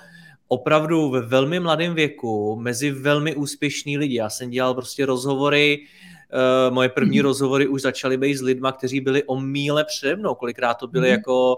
opravdu 0.48 1.10
ve 1.10 1.20
velmi 1.20 1.60
mladém 1.60 1.94
věku 1.94 2.56
mezi 2.56 2.90
velmi 2.90 3.36
úspěšný 3.36 3.98
lidi. 3.98 4.14
Já 4.14 4.30
jsem 4.30 4.50
dělal 4.50 4.74
prostě 4.74 5.06
rozhovory, 5.06 5.78
Uh, 6.68 6.74
moje 6.74 6.88
první 6.88 7.18
mm. 7.18 7.24
rozhovory 7.24 7.68
už 7.68 7.82
začaly 7.82 8.16
být 8.16 8.34
s 8.34 8.42
lidma, 8.42 8.72
kteří 8.72 9.00
byli 9.00 9.24
o 9.24 9.40
míle 9.40 9.84
přede 9.84 10.16
mnou. 10.16 10.34
Kolikrát 10.34 10.74
to 10.74 10.86
byli 10.86 11.08
mm. 11.08 11.12
jako 11.12 11.56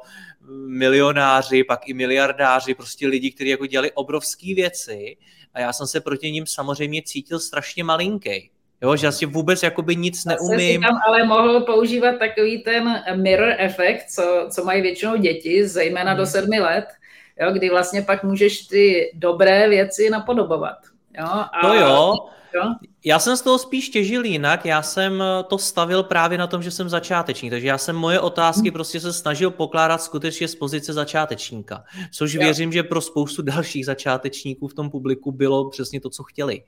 milionáři, 0.66 1.64
pak 1.64 1.88
i 1.88 1.94
miliardáři, 1.94 2.75
prostě 2.75 3.06
lidi, 3.06 3.30
kteří 3.30 3.50
jako 3.50 3.66
dělali 3.66 3.92
obrovské 3.92 4.54
věci 4.54 5.16
a 5.54 5.61
já 5.61 5.73
jsem 5.73 5.87
se 5.87 6.00
proti 6.00 6.30
ním 6.30 6.47
samozřejmě 6.47 7.02
cítil 7.02 7.40
strašně 7.40 7.85
malinký. 7.85 8.50
Jo, 8.82 8.97
že 8.97 9.06
asi 9.06 9.26
vůbec 9.26 9.62
jakoby 9.62 9.97
nic 9.97 10.25
neumím. 10.25 10.82
tam 10.82 10.99
ale 11.06 11.25
mohl 11.25 11.61
používat 11.61 12.18
takový 12.18 12.62
ten 12.62 13.02
mirror 13.16 13.54
efekt, 13.59 14.11
co, 14.11 14.47
co 14.50 14.64
mají 14.64 14.82
většinou 14.82 15.16
děti, 15.16 15.68
zejména 15.68 16.11
hmm. 16.11 16.18
do 16.18 16.26
sedmi 16.26 16.61
let, 16.61 16.85
jo, 17.40 17.52
kdy 17.52 17.71
vlastně 17.71 18.02
pak 18.02 18.25
můžeš 18.25 18.66
ty 18.66 19.12
dobré 19.14 19.68
věci 19.68 20.11
napodobovat. 20.11 20.76
Jo? 21.18 21.26
A, 21.26 21.61
to 21.62 21.75
jo, 21.75 22.14
jo, 22.54 22.75
já 23.04 23.18
jsem 23.18 23.37
z 23.37 23.42
toho 23.42 23.59
spíš 23.59 23.88
těžil 23.88 24.25
jinak, 24.25 24.64
já 24.64 24.82
jsem 24.82 25.23
to 25.49 25.59
stavil 25.59 26.02
právě 26.02 26.38
na 26.38 26.47
tom, 26.47 26.62
že 26.62 26.71
jsem 26.71 26.88
začátečník, 26.88 27.52
takže 27.52 27.66
já 27.66 27.78
jsem 27.78 27.97
moje 27.97 28.21
otázky 28.21 28.68
hmm. 28.68 28.73
prostě 28.73 29.00
se 29.00 29.12
snažil 29.12 29.50
pokládat 29.50 30.02
skutečně 30.02 30.49
z 30.49 30.54
pozice 30.54 30.92
začátečníka, 30.92 31.85
což 32.12 32.32
jo. 32.32 32.40
věřím, 32.40 32.73
že 32.73 32.82
pro 32.82 33.00
spoustu 33.00 33.42
dalších 33.52 33.87
začátečníků 33.87 34.68
v 34.68 34.75
tom 34.75 34.90
publiku 34.90 35.32
bylo 35.32 35.71
přesně 35.71 36.00
to, 36.00 36.11
co 36.11 36.23
chtěli. 36.23 36.62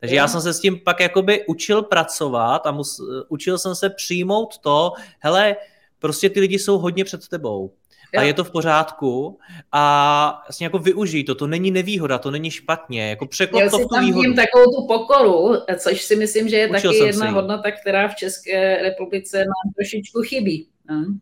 Takže 0.00 0.14
jo. 0.14 0.18
já 0.18 0.28
jsem 0.28 0.40
se 0.40 0.52
s 0.52 0.60
tím 0.60 0.80
pak 0.84 1.00
jakoby 1.00 1.44
učil 1.46 1.82
pracovat 1.82 2.66
a 2.66 2.70
mus, 2.70 3.00
učil 3.28 3.58
jsem 3.58 3.74
se 3.74 3.90
přijmout 3.90 4.58
to, 4.58 4.92
hele, 5.18 5.56
prostě 5.98 6.30
ty 6.30 6.40
lidi 6.40 6.58
jsou 6.58 6.78
hodně 6.78 7.04
před 7.04 7.28
tebou 7.28 7.72
a 8.18 8.22
je 8.22 8.34
to 8.34 8.44
v 8.44 8.50
pořádku 8.50 9.38
a 9.72 10.42
vlastně 10.46 10.66
jako 10.66 10.78
využij 10.78 11.24
to, 11.24 11.34
to 11.34 11.46
není 11.46 11.70
nevýhoda, 11.70 12.18
to 12.18 12.30
není 12.30 12.50
špatně, 12.50 13.10
jako 13.10 13.26
překlop 13.26 13.62
to 13.70 13.78
si 13.78 13.84
tam 13.94 14.04
výhodu. 14.04 14.34
takovou 14.34 14.64
tu 14.64 14.86
pokoru, 14.86 15.56
což 15.78 16.02
si 16.02 16.16
myslím, 16.16 16.48
že 16.48 16.56
je 16.56 16.68
Učil 16.68 16.92
taky 16.92 17.04
jedna 17.04 17.30
hodnota, 17.30 17.70
která 17.70 18.08
v 18.08 18.14
České 18.14 18.82
republice 18.82 19.38
nám 19.38 19.74
trošičku 19.76 20.22
chybí. 20.22 20.66
Hm? 20.90 21.18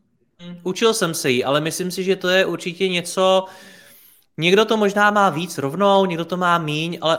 Učil 0.62 0.94
jsem 0.94 1.14
se 1.14 1.30
jí, 1.30 1.44
ale 1.44 1.60
myslím 1.60 1.90
si, 1.90 2.04
že 2.04 2.16
to 2.16 2.28
je 2.28 2.46
určitě 2.46 2.88
něco, 2.88 3.44
někdo 4.36 4.64
to 4.64 4.76
možná 4.76 5.10
má 5.10 5.30
víc 5.30 5.58
rovnou, 5.58 6.06
někdo 6.06 6.24
to 6.24 6.36
má 6.36 6.58
míň, 6.58 6.98
ale 7.00 7.18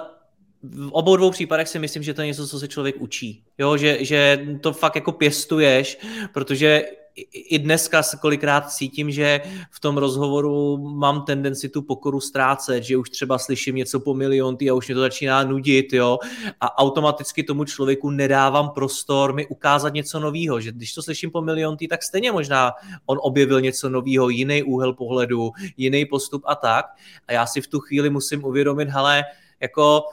v 0.64 0.90
obou 0.92 1.16
dvou 1.16 1.32
případech 1.32 1.68
si 1.68 1.80
myslím, 1.80 2.04
že 2.04 2.14
to 2.14 2.22
je 2.22 2.28
něco, 2.28 2.48
co 2.48 2.60
se 2.60 2.68
člověk 2.68 2.96
učí. 3.02 3.44
Jo, 3.58 3.78
že, 3.78 4.06
že 4.06 4.48
to 4.62 4.74
fakt 4.74 4.96
jako 4.96 5.12
pěstuješ, 5.12 5.98
protože 6.34 6.86
i 7.34 7.60
dneska 7.60 8.04
se 8.04 8.18
kolikrát 8.18 8.72
cítím, 8.72 9.12
že 9.12 9.42
v 9.72 9.80
tom 9.80 9.98
rozhovoru 9.98 10.78
mám 10.78 11.26
tendenci 11.26 11.70
tu 11.70 11.82
pokoru 11.82 12.20
ztrácet, 12.20 12.84
že 12.84 12.98
už 12.98 13.10
třeba 13.10 13.38
slyším 13.38 13.76
něco 13.76 14.00
po 14.00 14.14
milion 14.14 14.58
a 14.70 14.74
už 14.74 14.88
mě 14.88 14.96
to 14.96 15.02
začíná 15.02 15.44
nudit, 15.44 15.94
jo, 15.94 16.18
a 16.62 16.78
automaticky 16.78 17.44
tomu 17.44 17.66
člověku 17.66 18.10
nedávám 18.10 18.70
prostor 18.70 19.34
mi 19.34 19.48
ukázat 19.48 19.94
něco 19.94 20.20
nového, 20.20 20.62
že 20.62 20.72
když 20.72 20.94
to 20.94 21.04
slyším 21.04 21.32
po 21.32 21.42
milion 21.42 21.78
tak 21.90 22.04
stejně 22.04 22.32
možná 22.32 22.72
on 23.06 23.18
objevil 23.22 23.62
něco 23.62 23.90
nového, 23.90 24.30
jiný 24.30 24.64
úhel 24.64 24.94
pohledu, 24.94 25.52
jiný 25.78 26.06
postup 26.06 26.44
a 26.46 26.56
tak. 26.56 26.86
A 27.28 27.34
já 27.34 27.46
si 27.46 27.62
v 27.62 27.68
tu 27.68 27.80
chvíli 27.80 28.10
musím 28.10 28.46
uvědomit, 28.46 28.90
hele, 28.90 29.24
jako 29.60 30.04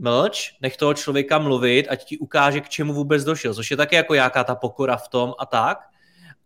mlč, 0.00 0.52
nech 0.60 0.76
toho 0.76 0.94
člověka 0.94 1.38
mluvit, 1.38 1.86
ať 1.88 2.04
ti 2.04 2.18
ukáže, 2.18 2.60
k 2.60 2.68
čemu 2.68 2.92
vůbec 2.92 3.24
došel, 3.24 3.54
což 3.54 3.70
je 3.70 3.76
také 3.76 3.96
jako 3.96 4.14
jaká 4.14 4.44
ta 4.44 4.54
pokora 4.54 4.96
v 4.96 5.08
tom 5.08 5.34
a 5.38 5.46
tak. 5.46 5.78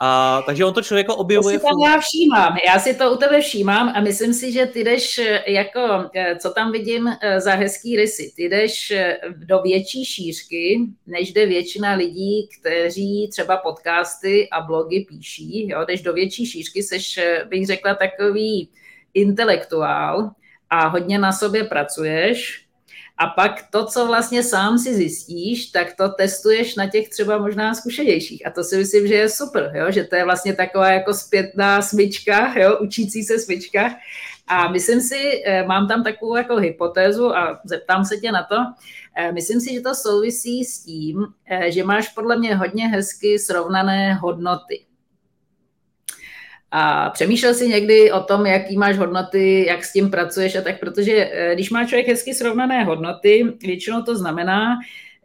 A, 0.00 0.42
takže 0.46 0.64
on 0.64 0.74
to 0.74 0.82
člověk 0.82 1.08
objevuje. 1.08 1.58
To 1.58 1.66
si 1.66 1.70
tam 1.70 1.92
já 1.92 2.00
všímám, 2.00 2.56
já 2.66 2.78
si 2.78 2.94
to 2.94 3.12
u 3.12 3.16
tebe 3.16 3.40
všímám 3.40 3.92
a 3.96 4.00
myslím 4.00 4.34
si, 4.34 4.52
že 4.52 4.66
ty 4.66 4.84
jdeš 4.84 5.20
jako, 5.46 6.10
co 6.38 6.50
tam 6.50 6.72
vidím 6.72 7.08
eh, 7.08 7.40
za 7.40 7.54
hezký 7.54 7.96
rysy, 7.96 8.32
ty 8.36 8.48
jdeš 8.48 8.90
eh, 8.90 9.18
do 9.34 9.62
větší 9.62 10.04
šířky, 10.04 10.80
než 11.06 11.32
jde 11.32 11.46
většina 11.46 11.94
lidí, 11.94 12.48
kteří 12.60 13.28
třeba 13.32 13.56
podcasty 13.56 14.48
a 14.50 14.60
blogy 14.60 15.06
píší, 15.08 15.68
jo, 15.68 15.84
jdeš 15.84 16.02
do 16.02 16.12
větší 16.12 16.46
šířky, 16.46 16.82
seš, 16.82 17.18
eh, 17.18 17.44
bych 17.48 17.66
řekla, 17.66 17.94
takový 17.94 18.68
intelektuál 19.14 20.30
a 20.70 20.86
hodně 20.88 21.18
na 21.18 21.32
sobě 21.32 21.64
pracuješ, 21.64 22.63
a 23.18 23.26
pak 23.26 23.64
to, 23.70 23.86
co 23.86 24.06
vlastně 24.06 24.42
sám 24.42 24.78
si 24.78 24.94
zjistíš, 24.94 25.66
tak 25.66 25.96
to 25.96 26.08
testuješ 26.08 26.74
na 26.74 26.86
těch 26.88 27.08
třeba 27.08 27.38
možná 27.38 27.74
zkušenějších. 27.74 28.46
A 28.46 28.50
to 28.50 28.64
si 28.64 28.76
myslím, 28.76 29.06
že 29.06 29.14
je 29.14 29.28
super, 29.28 29.72
jo? 29.74 29.90
že 29.90 30.04
to 30.04 30.16
je 30.16 30.24
vlastně 30.24 30.54
taková 30.54 30.90
jako 30.90 31.14
zpětná 31.14 31.82
smyčka, 31.82 32.58
jo? 32.58 32.78
učící 32.80 33.22
se 33.22 33.38
smyčka. 33.38 33.90
A 34.46 34.68
myslím 34.68 35.00
si, 35.00 35.42
eh, 35.46 35.66
mám 35.66 35.88
tam 35.88 36.04
takovou 36.04 36.36
jako 36.36 36.56
hypotézu 36.56 37.36
a 37.36 37.60
zeptám 37.64 38.04
se 38.04 38.16
tě 38.16 38.32
na 38.32 38.42
to, 38.42 38.56
eh, 39.16 39.32
myslím 39.32 39.60
si, 39.60 39.74
že 39.74 39.80
to 39.80 39.94
souvisí 39.94 40.64
s 40.64 40.84
tím, 40.84 41.26
eh, 41.50 41.72
že 41.72 41.84
máš 41.84 42.08
podle 42.08 42.38
mě 42.38 42.56
hodně 42.56 42.88
hezky 42.88 43.38
srovnané 43.38 44.14
hodnoty. 44.14 44.84
A 46.70 47.10
přemýšlel 47.10 47.54
jsi 47.54 47.68
někdy 47.68 48.12
o 48.12 48.20
tom, 48.20 48.46
jaký 48.46 48.76
máš 48.76 48.98
hodnoty, 48.98 49.66
jak 49.66 49.84
s 49.84 49.92
tím 49.92 50.10
pracuješ 50.10 50.56
a 50.56 50.60
tak, 50.60 50.80
protože 50.80 51.12
eh, 51.12 51.54
když 51.54 51.70
má 51.70 51.84
člověk 51.84 52.08
hezky 52.08 52.34
srovnané 52.34 52.84
hodnoty, 52.84 53.44
většinou 53.62 54.02
to 54.02 54.16
znamená, 54.16 54.74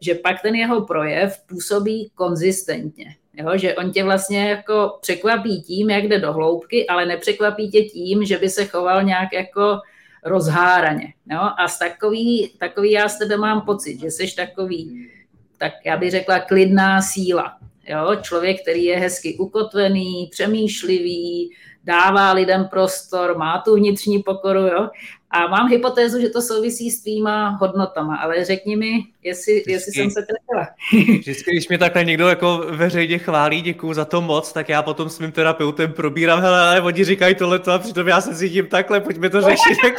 že 0.01 0.15
pak 0.15 0.41
ten 0.41 0.55
jeho 0.55 0.85
projev 0.85 1.37
působí 1.47 2.11
konzistentně. 2.15 3.15
Jo? 3.33 3.57
Že 3.57 3.75
on 3.75 3.91
tě 3.91 4.03
vlastně 4.03 4.49
jako 4.49 4.97
překvapí 5.01 5.61
tím, 5.61 5.89
jak 5.89 6.03
jde 6.03 6.19
do 6.19 6.33
hloubky, 6.33 6.87
ale 6.87 7.05
nepřekvapí 7.05 7.69
tě 7.69 7.81
tím, 7.81 8.25
že 8.25 8.37
by 8.37 8.49
se 8.49 8.65
choval 8.65 9.03
nějak 9.03 9.33
jako 9.33 9.79
rozháraně. 10.25 11.13
Jo? 11.31 11.41
A 11.57 11.67
z 11.67 11.79
takový, 11.79 12.51
takový 12.59 12.91
já 12.91 13.09
z 13.09 13.17
tebe 13.17 13.37
mám 13.37 13.61
pocit, 13.61 13.99
že 13.99 14.11
jsi 14.11 14.35
takový, 14.35 15.09
tak 15.57 15.73
já 15.85 15.97
bych 15.97 16.11
řekla, 16.11 16.39
klidná 16.39 17.01
síla. 17.01 17.57
Jo? 17.89 18.15
Člověk, 18.21 18.61
který 18.61 18.83
je 18.83 18.97
hezky 18.97 19.37
ukotvený, 19.37 20.29
přemýšlivý, 20.31 21.49
dává 21.83 22.31
lidem 22.31 22.67
prostor, 22.67 23.37
má 23.37 23.61
tu 23.65 23.75
vnitřní 23.75 24.23
pokoru. 24.23 24.59
Jo? 24.59 24.89
A 25.31 25.47
mám 25.47 25.69
hypotézu, 25.69 26.21
že 26.21 26.29
to 26.29 26.41
souvisí 26.41 26.91
s 26.91 27.01
tvýma 27.01 27.49
hodnotama, 27.49 28.17
ale 28.17 28.45
řekni 28.45 28.75
mi, 28.75 29.03
jestli, 29.23 29.53
vždycky, 29.53 29.71
jestli 29.71 29.91
jsem 29.91 30.11
se 30.11 30.21
trefila. 30.21 30.67
Vždycky, 31.19 31.51
když 31.51 31.67
mě 31.67 31.77
takhle 31.77 32.05
někdo 32.05 32.29
jako 32.29 32.57
veřejně 32.57 33.17
chválí, 33.17 33.61
děkuju 33.61 33.93
za 33.93 34.05
to 34.05 34.21
moc, 34.21 34.53
tak 34.53 34.69
já 34.69 34.81
potom 34.81 35.09
s 35.09 35.19
mým 35.19 35.31
terapeutem 35.31 35.93
probírám, 35.93 36.41
hele, 36.41 36.61
ale 36.61 36.81
oni 36.81 37.03
říkají 37.03 37.35
tohle 37.35 37.59
a 37.73 37.79
přitom 37.79 38.07
já 38.07 38.21
se 38.21 38.35
cítím 38.35 38.67
takhle, 38.67 38.99
pojďme 38.99 39.29
to 39.29 39.41
řešit. 39.41 39.77
tak 39.81 39.97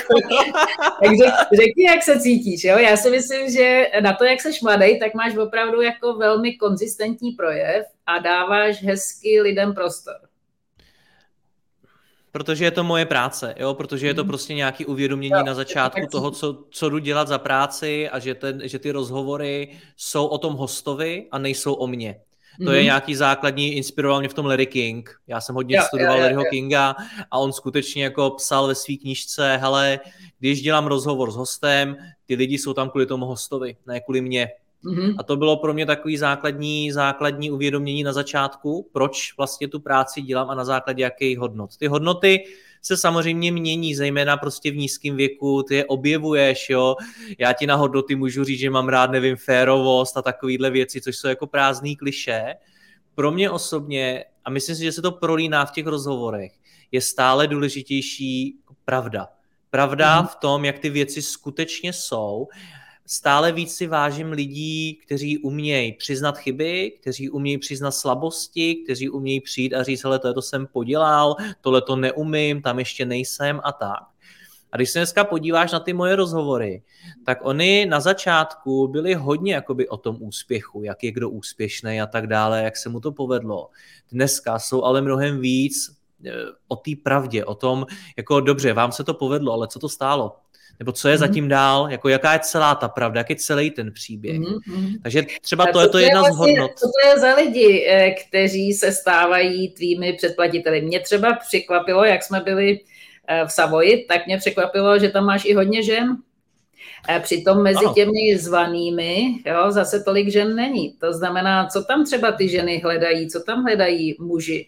řek, 1.04 1.34
řekni, 1.54 1.84
jak 1.84 2.02
se 2.02 2.20
cítíš, 2.20 2.64
jo? 2.64 2.78
Já 2.78 2.96
si 2.96 3.10
myslím, 3.10 3.50
že 3.50 3.86
na 4.00 4.12
to, 4.12 4.24
jak 4.24 4.40
seš 4.40 4.62
mladý, 4.62 4.98
tak 4.98 5.14
máš 5.14 5.36
opravdu 5.36 5.80
jako 5.80 6.14
velmi 6.14 6.56
konzistentní 6.56 7.32
projev 7.32 7.86
a 8.06 8.18
dáváš 8.18 8.82
hezky 8.82 9.40
lidem 9.40 9.74
prostor 9.74 10.29
protože 12.32 12.64
je 12.64 12.70
to 12.70 12.84
moje 12.84 13.06
práce, 13.06 13.54
jo? 13.58 13.74
protože 13.74 14.06
je 14.06 14.14
to 14.14 14.22
mhm. 14.22 14.28
prostě 14.28 14.54
nějaké 14.54 14.86
uvědomění 14.86 15.38
jo, 15.38 15.44
na 15.44 15.54
začátku 15.54 16.00
toho, 16.10 16.30
co, 16.30 16.64
co 16.70 16.88
jdu 16.88 16.98
dělat 16.98 17.28
za 17.28 17.38
práci 17.38 18.08
a 18.08 18.18
že, 18.18 18.34
ten, 18.34 18.60
že 18.64 18.78
ty 18.78 18.90
rozhovory 18.90 19.78
jsou 19.96 20.26
o 20.26 20.38
tom 20.38 20.54
hostovi 20.54 21.26
a 21.32 21.38
nejsou 21.38 21.74
o 21.74 21.86
mně. 21.86 22.20
To 22.58 22.64
mm-hmm. 22.64 22.72
je 22.72 22.78
mhm. 22.78 22.84
nějaký 22.84 23.14
základní, 23.14 23.72
inspiroval 23.72 24.20
mě 24.20 24.28
v 24.28 24.34
tom 24.34 24.46
Larry 24.46 24.66
King. 24.66 25.20
Já 25.26 25.40
jsem 25.40 25.54
hodně 25.54 25.76
jo, 25.76 25.82
studoval 25.86 26.14
jo, 26.14 26.18
jo, 26.18 26.22
Larryho 26.22 26.42
jo. 26.42 26.50
Kinga 26.50 26.96
a 27.30 27.38
on 27.38 27.52
skutečně 27.52 28.04
jako 28.04 28.30
psal 28.30 28.66
ve 28.66 28.74
své 28.74 28.94
knižce, 28.94 29.56
hele, 29.56 30.00
když 30.38 30.62
dělám 30.62 30.86
rozhovor 30.86 31.30
s 31.30 31.36
hostem, 31.36 31.96
ty 32.26 32.34
lidi 32.34 32.58
jsou 32.58 32.74
tam 32.74 32.90
kvůli 32.90 33.06
tomu 33.06 33.26
hostovi, 33.26 33.76
ne 33.86 34.00
kvůli 34.00 34.20
mně. 34.20 34.48
Mm-hmm. 34.84 35.14
A 35.18 35.22
to 35.22 35.36
bylo 35.36 35.56
pro 35.56 35.74
mě 35.74 35.86
takový 35.86 36.16
základní, 36.16 36.92
základní 36.92 37.50
uvědomění 37.50 38.02
na 38.02 38.12
začátku, 38.12 38.88
proč 38.92 39.36
vlastně 39.36 39.68
tu 39.68 39.80
práci 39.80 40.22
dělám 40.22 40.50
a 40.50 40.54
na 40.54 40.64
základě 40.64 41.02
jakých 41.02 41.38
hodnot. 41.38 41.76
Ty 41.76 41.86
hodnoty 41.86 42.44
se 42.82 42.96
samozřejmě 42.96 43.52
mění, 43.52 43.94
zejména 43.94 44.36
prostě 44.36 44.70
v 44.70 44.76
nízkém 44.76 45.16
věku, 45.16 45.62
ty 45.62 45.74
je 45.74 45.84
objevuješ, 45.84 46.70
jo. 46.70 46.96
Já 47.38 47.52
ti 47.52 47.66
na 47.66 47.76
hodnoty 47.76 48.14
můžu 48.14 48.44
říct, 48.44 48.58
že 48.58 48.70
mám 48.70 48.88
rád, 48.88 49.10
nevím, 49.10 49.36
férovost 49.36 50.16
a 50.16 50.22
takovéhle 50.22 50.70
věci, 50.70 51.00
což 51.00 51.16
jsou 51.16 51.28
jako 51.28 51.46
prázdný 51.46 51.96
kliše. 51.96 52.54
Pro 53.14 53.30
mě 53.30 53.50
osobně, 53.50 54.24
a 54.44 54.50
myslím 54.50 54.76
si, 54.76 54.82
že 54.82 54.92
se 54.92 55.02
to 55.02 55.12
prolíná 55.12 55.66
v 55.66 55.72
těch 55.72 55.86
rozhovorech, 55.86 56.52
je 56.92 57.00
stále 57.00 57.46
důležitější 57.46 58.56
pravda. 58.84 59.28
Pravda 59.70 60.22
mm-hmm. 60.22 60.26
v 60.26 60.34
tom, 60.34 60.64
jak 60.64 60.78
ty 60.78 60.90
věci 60.90 61.22
skutečně 61.22 61.92
jsou 61.92 62.48
stále 63.12 63.52
víc 63.52 63.74
si 63.74 63.86
vážím 63.86 64.32
lidí, 64.32 64.94
kteří 64.94 65.38
umějí 65.38 65.92
přiznat 65.92 66.38
chyby, 66.38 66.92
kteří 67.00 67.30
umějí 67.30 67.58
přiznat 67.58 67.90
slabosti, 67.90 68.74
kteří 68.74 69.10
umějí 69.10 69.40
přijít 69.40 69.74
a 69.74 69.82
říct, 69.82 70.04
hele, 70.04 70.18
to, 70.18 70.42
jsem 70.42 70.66
podělal, 70.66 71.36
tohle 71.60 71.82
to 71.82 71.96
neumím, 71.96 72.62
tam 72.62 72.78
ještě 72.78 73.04
nejsem 73.04 73.60
a 73.64 73.72
tak. 73.72 74.02
A 74.72 74.76
když 74.76 74.90
se 74.90 74.98
dneska 74.98 75.24
podíváš 75.24 75.72
na 75.72 75.80
ty 75.80 75.92
moje 75.92 76.16
rozhovory, 76.16 76.82
tak 77.26 77.38
oni 77.42 77.86
na 77.86 78.00
začátku 78.00 78.88
byli 78.88 79.14
hodně 79.14 79.54
jakoby 79.54 79.88
o 79.88 79.96
tom 79.96 80.16
úspěchu, 80.20 80.82
jak 80.82 81.04
je 81.04 81.12
kdo 81.12 81.30
úspěšný 81.30 82.00
a 82.00 82.06
tak 82.06 82.26
dále, 82.26 82.62
jak 82.62 82.76
se 82.76 82.88
mu 82.88 83.00
to 83.00 83.12
povedlo. 83.12 83.70
Dneska 84.12 84.58
jsou 84.58 84.84
ale 84.84 85.02
mnohem 85.02 85.40
víc 85.40 85.99
o 86.68 86.76
té 86.76 86.90
pravdě, 87.02 87.44
o 87.44 87.54
tom, 87.54 87.86
jako 88.16 88.40
dobře, 88.40 88.72
vám 88.72 88.92
se 88.92 89.04
to 89.04 89.14
povedlo, 89.14 89.52
ale 89.52 89.68
co 89.68 89.78
to 89.78 89.88
stálo? 89.88 90.36
nebo 90.80 90.92
co 90.92 91.08
je 91.08 91.14
mm-hmm. 91.14 91.18
zatím 91.18 91.48
dál, 91.48 91.88
jako 91.90 92.08
jaká 92.08 92.32
je 92.32 92.38
celá 92.38 92.74
ta 92.74 92.88
pravda, 92.88 93.20
jak 93.20 93.30
je 93.30 93.36
celý 93.36 93.70
ten 93.70 93.92
příběh. 93.92 94.38
Mm-hmm. 94.38 94.94
Takže 95.02 95.22
třeba 95.42 95.66
to, 95.66 95.72
to 95.72 95.80
je 95.80 95.88
to 95.88 95.98
jedna 95.98 96.20
vlastně, 96.20 96.34
z 96.34 96.38
hodnot. 96.38 96.78
Co 96.78 96.86
to 96.86 97.08
je 97.08 97.18
za 97.18 97.34
lidi, 97.34 97.86
eh, 97.88 98.10
kteří 98.10 98.72
se 98.72 98.92
stávají 98.92 99.68
tvými 99.70 100.12
předplatiteli? 100.12 100.80
Mě 100.80 101.00
třeba 101.00 101.34
překvapilo, 101.48 102.04
jak 102.04 102.22
jsme 102.22 102.40
byli 102.40 102.80
eh, 103.28 103.44
v 103.46 103.52
Savoji, 103.52 104.04
tak 104.08 104.26
mě 104.26 104.38
překvapilo, 104.38 104.98
že 104.98 105.08
tam 105.08 105.24
máš 105.24 105.44
i 105.44 105.54
hodně 105.54 105.82
žen. 105.82 106.16
Eh, 107.08 107.20
přitom 107.20 107.62
mezi 107.62 107.84
ano. 107.84 107.94
těmi 107.94 108.38
zvanými 108.38 109.26
jo, 109.46 109.72
zase 109.72 110.00
tolik 110.00 110.28
žen 110.28 110.56
není. 110.56 110.92
To 110.92 111.12
znamená, 111.12 111.66
co 111.66 111.84
tam 111.84 112.04
třeba 112.04 112.32
ty 112.32 112.48
ženy 112.48 112.78
hledají, 112.78 113.30
co 113.30 113.40
tam 113.40 113.62
hledají 113.62 114.16
muži, 114.20 114.66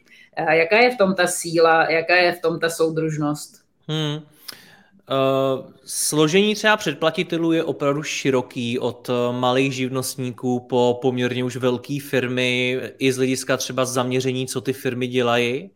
jaká 0.50 0.78
je 0.78 0.94
v 0.94 0.98
tom 0.98 1.14
ta 1.14 1.26
síla, 1.26 1.90
jaká 1.90 2.16
je 2.16 2.32
v 2.32 2.40
tom 2.40 2.60
ta 2.60 2.70
soudružnost. 2.70 3.62
Hmm. 3.88 4.14
Uh, 4.14 5.72
složení 5.84 6.54
třeba 6.54 6.76
předplatitelů 6.76 7.52
je 7.52 7.64
opravdu 7.64 8.02
široký 8.02 8.78
od 8.78 9.10
malých 9.30 9.72
živnostníků 9.72 10.60
po 10.60 10.98
poměrně 11.02 11.44
už 11.44 11.56
velké 11.56 11.98
firmy, 12.00 12.80
i 12.98 13.12
z 13.12 13.16
hlediska 13.16 13.56
třeba 13.56 13.84
zaměření, 13.84 14.46
co 14.46 14.60
ty 14.60 14.72
firmy 14.72 15.06
dělají. 15.06 15.70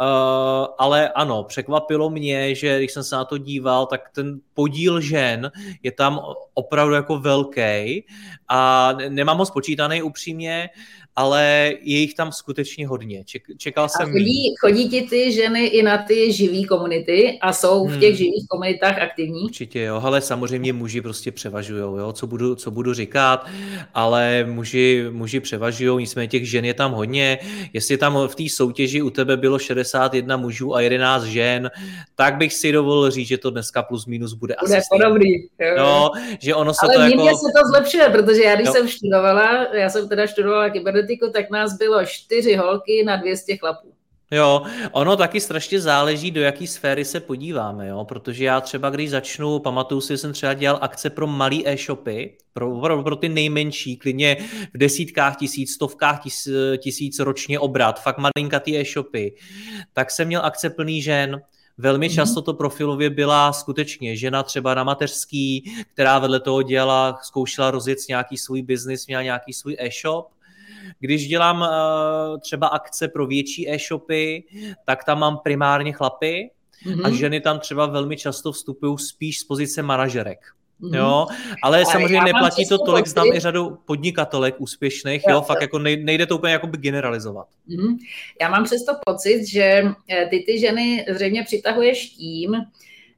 Uh, 0.00 0.66
ale 0.78 1.08
ano, 1.08 1.44
překvapilo 1.44 2.10
mě, 2.10 2.54
že 2.54 2.78
když 2.78 2.92
jsem 2.92 3.04
se 3.04 3.16
na 3.16 3.24
to 3.24 3.38
díval, 3.38 3.86
tak 3.86 4.10
ten 4.14 4.40
podíl 4.54 5.00
žen 5.00 5.50
je 5.82 5.92
tam 5.92 6.20
opravdu 6.54 6.94
jako 6.94 7.18
velký 7.18 8.04
a 8.48 8.92
nemám 9.08 9.38
ho 9.38 9.46
spočítaný 9.46 10.02
upřímně, 10.02 10.70
ale 11.16 11.72
je 11.80 11.98
jich 11.98 12.14
tam 12.14 12.32
skutečně 12.32 12.86
hodně. 12.86 13.24
Čekal 13.58 13.88
jsem... 13.88 14.08
A 14.08 14.12
chodí, 14.12 14.54
chodí 14.60 14.88
ti 14.88 15.02
ty 15.02 15.32
ženy 15.32 15.66
i 15.66 15.82
na 15.82 15.98
ty 15.98 16.32
živý 16.32 16.64
komunity 16.64 17.38
a 17.40 17.52
jsou 17.52 17.86
v 17.86 18.00
těch 18.00 18.08
hmm. 18.08 18.16
živých 18.16 18.46
komunitách 18.50 18.98
aktivní? 18.98 19.42
Určitě 19.42 19.82
jo, 19.82 20.00
ale 20.04 20.20
samozřejmě 20.20 20.72
muži 20.72 21.00
prostě 21.00 21.32
převažují, 21.32 21.80
jo, 21.80 22.12
co 22.12 22.26
budu, 22.26 22.54
co 22.54 22.70
budu 22.70 22.94
říkat, 22.94 23.46
ale 23.94 24.44
muži, 24.48 25.06
muži 25.10 25.40
převažují, 25.40 25.98
nicméně 25.98 26.28
těch 26.28 26.50
žen 26.50 26.64
je 26.64 26.74
tam 26.74 26.92
hodně. 26.92 27.38
Jestli 27.72 27.96
tam 27.96 28.18
v 28.26 28.34
té 28.34 28.44
soutěži 28.48 29.02
u 29.02 29.10
tebe 29.10 29.36
bylo 29.36 29.58
61 29.58 30.36
mužů 30.36 30.74
a 30.74 30.80
11 30.80 31.24
žen, 31.24 31.70
tak 32.14 32.36
bych 32.36 32.54
si 32.54 32.72
dovolil 32.72 33.10
říct, 33.10 33.28
že 33.28 33.38
to 33.38 33.50
dneska 33.50 33.82
plus 33.82 34.06
minus 34.06 34.32
bude, 34.32 34.54
bude 34.60 34.78
asi 34.78 34.86
podobný. 34.90 35.48
Jo. 35.60 35.74
No, 35.78 36.10
že 36.40 36.54
ono 36.54 36.74
se 36.74 36.86
ale 36.86 36.94
to 36.94 37.00
jako... 37.00 37.36
se 37.36 37.52
to 37.62 37.68
zlepšuje, 37.68 38.08
protože 38.08 38.42
já 38.42 38.54
když 38.54 38.66
jo. 38.66 38.72
jsem 38.72 38.88
študovala, 38.88 39.74
já 39.74 39.90
jsem 39.90 40.08
teda 40.08 40.26
študovala 40.26 40.70
atletiku, 41.04 41.30
tak 41.32 41.50
nás 41.50 41.76
bylo 41.78 42.06
čtyři 42.06 42.56
holky 42.56 43.04
na 43.04 43.16
200 43.16 43.56
chlapů. 43.56 43.94
Jo, 44.30 44.62
ono 44.92 45.16
taky 45.16 45.40
strašně 45.40 45.80
záleží, 45.80 46.30
do 46.30 46.40
jaký 46.40 46.66
sféry 46.66 47.04
se 47.04 47.20
podíváme, 47.20 47.88
jo, 47.88 48.04
protože 48.04 48.44
já 48.44 48.60
třeba, 48.60 48.90
když 48.90 49.10
začnu, 49.10 49.58
pamatuju 49.58 50.00
si, 50.00 50.12
že 50.12 50.18
jsem 50.18 50.32
třeba 50.32 50.54
dělal 50.54 50.78
akce 50.82 51.10
pro 51.10 51.26
malý 51.26 51.68
e-shopy, 51.68 52.36
pro, 52.52 52.80
pro, 52.80 53.02
pro 53.02 53.16
ty 53.16 53.28
nejmenší, 53.28 53.96
klidně 53.96 54.36
v 54.74 54.78
desítkách 54.78 55.36
tisíc, 55.36 55.72
stovkách 55.72 56.22
tis, 56.22 56.48
tisíc 56.78 57.18
ročně 57.18 57.58
obrat, 57.58 58.02
fakt 58.02 58.18
malinkatý 58.18 58.78
e-shopy, 58.78 59.34
tak 59.92 60.10
jsem 60.10 60.26
měl 60.26 60.44
akce 60.44 60.70
plný 60.70 61.02
žen, 61.02 61.42
Velmi 61.78 62.06
mm-hmm. 62.06 62.14
často 62.14 62.42
to 62.42 62.54
profilově 62.54 63.10
byla 63.10 63.52
skutečně 63.52 64.16
žena 64.16 64.42
třeba 64.42 64.74
na 64.74 64.84
mateřský, 64.84 65.72
která 65.92 66.18
vedle 66.18 66.40
toho 66.40 66.62
dělala, 66.62 67.18
zkoušela 67.22 67.70
rozjet 67.70 67.98
nějaký 68.08 68.38
svůj 68.38 68.62
biznis, 68.62 69.06
měla 69.06 69.22
nějaký 69.22 69.52
svůj 69.52 69.76
e-shop 69.78 70.34
když 71.00 71.28
dělám 71.28 71.60
uh, 71.60 72.40
třeba 72.40 72.66
akce 72.66 73.08
pro 73.08 73.26
větší 73.26 73.70
e-shopy, 73.70 74.44
tak 74.86 75.04
tam 75.04 75.18
mám 75.18 75.38
primárně 75.38 75.92
chlapy 75.92 76.50
mm-hmm. 76.86 77.06
a 77.06 77.10
ženy 77.10 77.40
tam 77.40 77.58
třeba 77.58 77.86
velmi 77.86 78.16
často 78.16 78.52
vstupují 78.52 78.98
spíš 78.98 79.38
z 79.38 79.44
pozice 79.44 79.82
manažerek. 79.82 80.38
Mm-hmm. 80.80 80.96
Jo, 80.96 81.26
ale 81.62 81.84
samozřejmě 81.86 82.20
neplatí 82.20 82.68
to 82.68 82.78
tolik, 82.78 83.06
znám 83.06 83.26
i 83.32 83.40
řadu 83.40 83.78
podnikatelek 83.84 84.54
úspěšných, 84.58 85.22
jo, 85.28 85.34
jo 85.34 85.40
fakt 85.40 85.62
jako 85.62 85.78
nejde 85.78 86.26
to 86.26 86.36
úplně 86.36 86.52
jako 86.52 86.66
by 86.66 86.78
generalizovat. 86.78 87.46
Mm-hmm. 87.68 87.96
Já 88.40 88.48
mám 88.48 88.64
přesto 88.64 88.92
pocit, 89.06 89.46
že 89.46 89.82
eh, 90.10 90.26
ty 90.30 90.44
ty 90.46 90.58
ženy 90.58 91.06
zřejmě 91.08 91.42
přitahuješ 91.42 92.06
tím, 92.06 92.54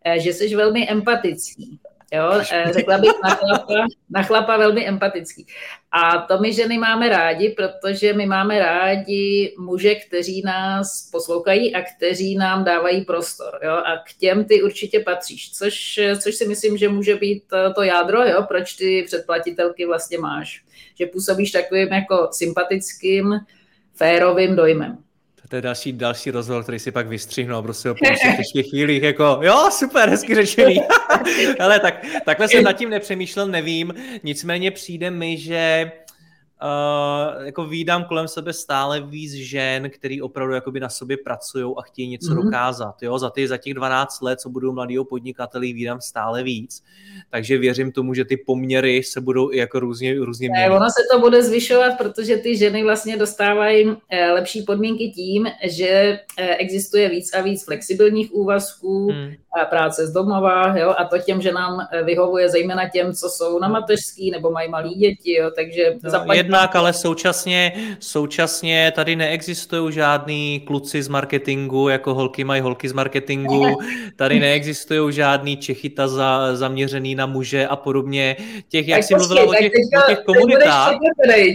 eh, 0.04 0.20
že 0.20 0.32
jsi 0.32 0.56
velmi 0.56 0.88
empatický. 0.90 1.78
Jo, 2.12 2.40
eh, 2.52 2.72
řekla 2.72 2.98
bych 2.98 3.12
na 3.24 3.34
chlapa, 3.34 3.74
na 4.10 4.22
chlapa 4.22 4.56
velmi 4.56 4.88
empatický. 4.88 5.46
A 5.92 6.18
to 6.18 6.38
my 6.38 6.52
ženy 6.52 6.78
máme 6.78 7.08
rádi, 7.08 7.48
protože 7.48 8.12
my 8.12 8.26
máme 8.26 8.58
rádi 8.58 9.54
muže, 9.58 9.94
kteří 9.94 10.42
nás 10.42 11.10
poslouchají 11.12 11.74
a 11.74 11.82
kteří 11.82 12.36
nám 12.36 12.64
dávají 12.64 13.04
prostor. 13.04 13.60
Jo? 13.62 13.72
A 13.72 13.96
k 13.96 14.12
těm 14.18 14.44
ty 14.44 14.62
určitě 14.62 15.00
patříš, 15.00 15.52
což, 15.52 16.00
což 16.22 16.34
si 16.34 16.48
myslím, 16.48 16.76
že 16.76 16.88
může 16.88 17.16
být 17.16 17.44
to 17.74 17.82
jádro, 17.82 18.22
jo? 18.22 18.44
proč 18.48 18.74
ty 18.74 19.02
předplatitelky 19.06 19.86
vlastně 19.86 20.18
máš. 20.18 20.64
Že 20.94 21.06
působíš 21.06 21.50
takovým 21.50 21.92
jako 21.92 22.28
sympatickým, 22.32 23.34
férovým 23.94 24.56
dojmem 24.56 25.05
to 25.48 25.56
je 25.56 25.62
další, 25.62 25.92
další 25.92 26.30
rozhovor, 26.30 26.62
který 26.62 26.78
si 26.78 26.90
pak 26.90 27.08
vystřihnu 27.08 27.56
a 27.56 27.62
prostě 27.62 27.88
po 27.88 27.94
těch 28.52 28.68
chvílích 28.68 29.02
jako, 29.02 29.38
jo, 29.42 29.68
super, 29.70 30.08
hezky 30.08 30.34
řečený. 30.34 30.80
Ale 31.60 31.80
tak, 31.80 32.06
takhle 32.24 32.48
jsem 32.48 32.64
nad 32.64 32.72
tím 32.72 32.90
nepřemýšlel, 32.90 33.48
nevím. 33.48 33.94
Nicméně 34.22 34.70
přijde 34.70 35.10
mi, 35.10 35.36
že 35.36 35.90
uh, 36.62 37.46
jako 37.46 37.64
výdám 37.64 38.04
kolem 38.04 38.28
sebe 38.28 38.52
stále 38.52 39.00
víc 39.00 39.32
žen, 39.32 39.90
který 39.90 40.22
opravdu 40.22 40.54
jakoby 40.54 40.80
na 40.80 40.88
sobě 40.88 41.16
pracují 41.16 41.74
a 41.78 41.82
chtějí 41.82 42.08
něco 42.08 42.32
mm-hmm. 42.32 42.44
dokázat. 42.44 43.02
Jo? 43.02 43.18
Za, 43.18 43.30
ty, 43.30 43.48
za 43.48 43.56
těch 43.56 43.74
12 43.74 44.20
let, 44.20 44.40
co 44.40 44.48
budou 44.48 44.72
mladého 44.72 45.04
podnikatelí, 45.04 45.72
výdám 45.72 46.00
stále 46.00 46.42
víc. 46.42 46.84
Takže 47.30 47.58
věřím 47.58 47.92
tomu, 47.92 48.14
že 48.14 48.24
ty 48.24 48.36
poměry 48.36 49.02
se 49.02 49.20
budou 49.20 49.52
i 49.52 49.56
jako 49.56 49.80
různě, 49.80 50.14
různě 50.14 50.48
měnit. 50.48 50.70
Ono 50.70 50.90
se 50.90 51.02
to 51.12 51.20
bude 51.20 51.42
zvyšovat, 51.42 51.98
protože 51.98 52.36
ty 52.36 52.56
ženy 52.56 52.82
vlastně 52.82 53.16
dostávají 53.16 53.96
eh, 54.10 54.32
lepší 54.32 54.62
podmínky 54.62 55.10
tím, 55.10 55.46
že 55.64 56.20
eh, 56.38 56.56
existuje 56.56 57.08
víc 57.08 57.34
a 57.34 57.40
víc 57.40 57.64
flexibilních 57.64 58.34
úvazků, 58.34 59.12
hmm 59.12 59.32
práce 59.64 60.06
z 60.06 60.12
domova, 60.12 60.76
jo, 60.78 60.94
a 60.98 61.04
to 61.04 61.18
těm, 61.18 61.42
že 61.42 61.52
nám 61.52 61.88
eh, 61.92 62.02
vyhovuje 62.02 62.48
zejména 62.48 62.88
těm, 62.88 63.12
co 63.12 63.28
jsou 63.28 63.58
na 63.58 63.68
mateřský 63.68 64.30
nebo 64.30 64.50
mají 64.50 64.68
malí 64.68 64.94
děti, 64.94 65.34
jo, 65.34 65.50
takže 65.56 65.94
no, 66.02 66.10
zapadí... 66.10 66.38
Jednak, 66.38 66.76
ale 66.76 66.92
současně, 66.92 67.72
současně 68.00 68.92
tady 68.96 69.16
neexistují 69.16 69.92
žádný 69.92 70.60
kluci 70.66 71.02
z 71.02 71.08
marketingu, 71.08 71.88
jako 71.88 72.14
holky 72.14 72.44
mají 72.44 72.62
holky 72.62 72.88
z 72.88 72.92
marketingu, 72.92 73.66
tady 74.16 74.40
neexistují 74.40 75.12
žádný 75.12 75.56
Čechyta 75.56 76.08
za, 76.08 76.56
zaměřený 76.56 77.14
na 77.14 77.26
muže 77.26 77.66
a 77.66 77.76
podobně. 77.76 78.36
Těch, 78.68 78.88
jak 78.88 78.98
tak 78.98 79.06
jsi 79.06 79.14
mluvila 79.14 79.44
o 79.44 79.54
těch, 79.54 79.72
teďka, 79.72 80.04
o 80.04 80.08
těch 80.08 80.24
komunitách. 80.24 80.94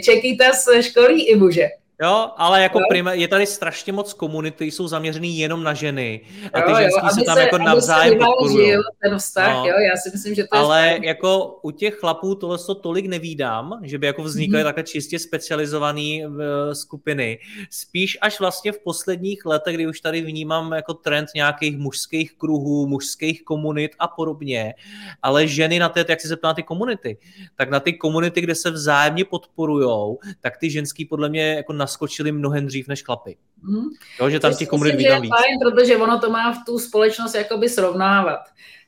Čekýta 0.03 0.45
z 0.53 0.81
školí 0.81 1.23
i 1.27 1.35
muže. 1.35 1.80
Jo, 2.01 2.31
ale 2.37 2.61
jako 2.61 2.79
prima, 2.89 3.13
je 3.13 3.27
tady 3.27 3.45
strašně 3.45 3.93
moc 3.93 4.13
komunity, 4.13 4.65
jsou 4.65 4.87
zaměřený 4.87 5.37
jenom 5.37 5.63
na 5.63 5.73
ženy. 5.73 6.21
A 6.53 6.61
ty 6.61 6.71
jo, 6.71 6.77
ženský 6.77 7.05
jo, 7.05 7.09
se 7.09 7.21
tam 7.25 7.35
se, 7.35 7.41
jako 7.41 7.57
navzájem 7.57 8.17
podporují. 8.17 8.71
ten 9.01 9.17
vztah, 9.17 9.53
no. 9.53 9.65
jo, 9.65 9.75
já 9.79 9.97
si 9.97 10.09
myslím, 10.13 10.35
že 10.35 10.43
to 10.43 10.55
Ale 10.55 10.87
je 10.87 11.07
jako 11.07 11.59
u 11.61 11.71
těch 11.71 11.95
chlapů 11.95 12.35
tohle 12.35 12.57
to 12.57 12.75
tolik 12.75 13.05
nevídám, 13.05 13.79
že 13.83 13.97
by 13.97 14.07
jako 14.07 14.23
vznikaly 14.23 14.63
mm. 14.63 14.65
takhle 14.65 14.83
čistě 14.83 15.19
specializované 15.19 16.19
uh, 16.27 16.35
skupiny. 16.73 17.39
Spíš 17.69 18.17
až 18.21 18.39
vlastně 18.39 18.71
v 18.71 18.79
posledních 18.79 19.45
letech, 19.45 19.75
kdy 19.75 19.87
už 19.87 20.01
tady 20.01 20.21
vnímám 20.21 20.71
jako 20.71 20.93
trend 20.93 21.29
nějakých 21.35 21.77
mužských 21.77 22.33
kruhů, 22.33 22.87
mužských 22.87 23.43
komunit 23.43 23.91
a 23.99 24.07
podobně. 24.07 24.73
Ale 25.21 25.47
ženy 25.47 25.79
na 25.79 25.89
té, 25.89 26.05
jak 26.09 26.21
si 26.21 26.27
se 26.27 26.37
ptá 26.37 26.53
ty 26.53 26.63
komunity, 26.63 27.17
tak 27.55 27.69
na 27.69 27.79
ty 27.79 27.93
komunity, 27.93 28.41
kde 28.41 28.55
se 28.55 28.71
vzájemně 28.71 29.25
podporujou, 29.25 30.19
tak 30.39 30.57
ty 30.57 30.69
ženský 30.69 31.05
podle 31.05 31.29
mě 31.29 31.53
jako 31.53 31.73
naskočili 31.91 32.31
mnohem 32.31 32.67
dřív 32.67 32.87
než 32.87 33.03
chlapy. 33.03 33.37
Hmm. 33.63 33.89
Jo, 34.19 34.29
že 34.29 34.39
tam 34.39 34.55
těch 34.55 34.67
komunit 34.67 34.95
víc. 34.95 35.07
Fajn, 35.07 35.59
protože 35.61 35.97
ono 35.97 36.19
to 36.19 36.29
má 36.29 36.53
v 36.53 36.65
tu 36.65 36.79
společnost 36.79 37.35
jakoby 37.35 37.69
srovnávat. 37.69 38.39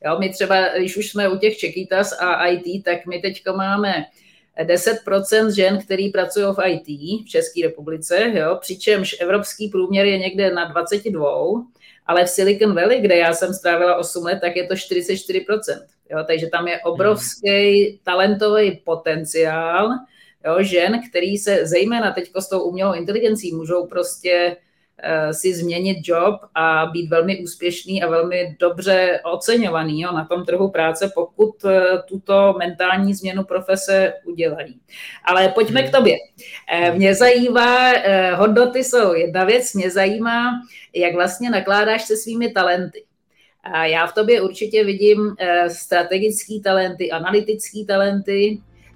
Jo, 0.05 0.19
my 0.19 0.29
třeba, 0.29 0.77
když 0.77 0.97
už 0.97 1.09
jsme 1.09 1.29
u 1.29 1.37
těch 1.37 1.57
Čekýtas 1.57 2.19
a 2.19 2.47
IT, 2.47 2.83
tak 2.83 3.05
my 3.05 3.19
teďka 3.19 3.53
máme 3.53 4.05
10% 4.63 5.49
žen, 5.55 5.79
který 5.81 6.09
pracují 6.09 6.45
v 6.45 6.67
IT 6.67 6.87
v 7.25 7.29
České 7.29 7.61
republice, 7.63 8.31
jo, 8.33 8.57
přičemž 8.61 9.15
evropský 9.19 9.67
průměr 9.67 10.05
je 10.05 10.17
někde 10.17 10.53
na 10.53 10.65
22, 10.65 11.29
ale 12.05 12.25
v 12.25 12.29
Silicon 12.29 12.75
Valley, 12.75 13.01
kde 13.01 13.17
já 13.17 13.33
jsem 13.33 13.53
strávila 13.53 13.95
8 13.95 14.23
let, 14.23 14.39
tak 14.41 14.55
je 14.55 14.67
to 14.67 14.73
44%. 14.73 15.55
Jo, 16.09 16.23
takže 16.27 16.47
tam 16.47 16.67
je 16.67 16.81
obrovský 16.81 17.89
hmm. 17.89 17.97
talentový 18.03 18.81
potenciál, 18.83 19.89
jo, 20.45 20.63
žen, 20.63 21.01
který 21.09 21.37
se 21.37 21.65
zejména 21.65 22.11
teď 22.11 22.31
s 22.39 22.49
tou 22.49 22.61
umělou 22.61 22.93
inteligencí 22.93 23.55
můžou 23.55 23.87
prostě 23.87 24.57
uh, 25.03 25.31
si 25.31 25.53
změnit 25.53 25.97
job 26.03 26.35
a 26.55 26.85
být 26.85 27.09
velmi 27.09 27.39
úspěšný 27.43 28.03
a 28.03 28.09
velmi 28.09 28.55
dobře 28.59 29.19
oceňovaný 29.33 30.01
jo, 30.01 30.11
na 30.11 30.25
tom 30.25 30.45
trhu 30.45 30.69
práce, 30.69 31.11
pokud 31.15 31.63
uh, 31.63 31.71
tuto 32.07 32.55
mentální 32.59 33.13
změnu 33.13 33.43
profese 33.43 34.13
udělají. 34.25 34.79
Ale 35.25 35.49
pojďme 35.49 35.83
k 35.83 35.91
tobě. 35.91 36.15
Uh, 36.89 36.95
mě 36.95 37.15
zajímá, 37.15 37.93
hodnoty 38.35 38.83
jsou 38.83 39.13
jedna 39.13 39.43
věc, 39.43 39.73
mě 39.73 39.91
zajímá, 39.91 40.51
jak 40.95 41.13
vlastně 41.13 41.49
nakládáš 41.49 42.03
se 42.03 42.17
svými 42.17 42.51
talenty. 42.51 43.03
A 43.63 43.85
já 43.85 44.07
v 44.07 44.13
tobě 44.13 44.41
určitě 44.41 44.83
vidím 44.83 45.35
strategické 45.67 46.53
talenty, 46.63 47.11
analytické 47.11 47.79
talenty, 47.87 48.61
Eh, 48.63 48.72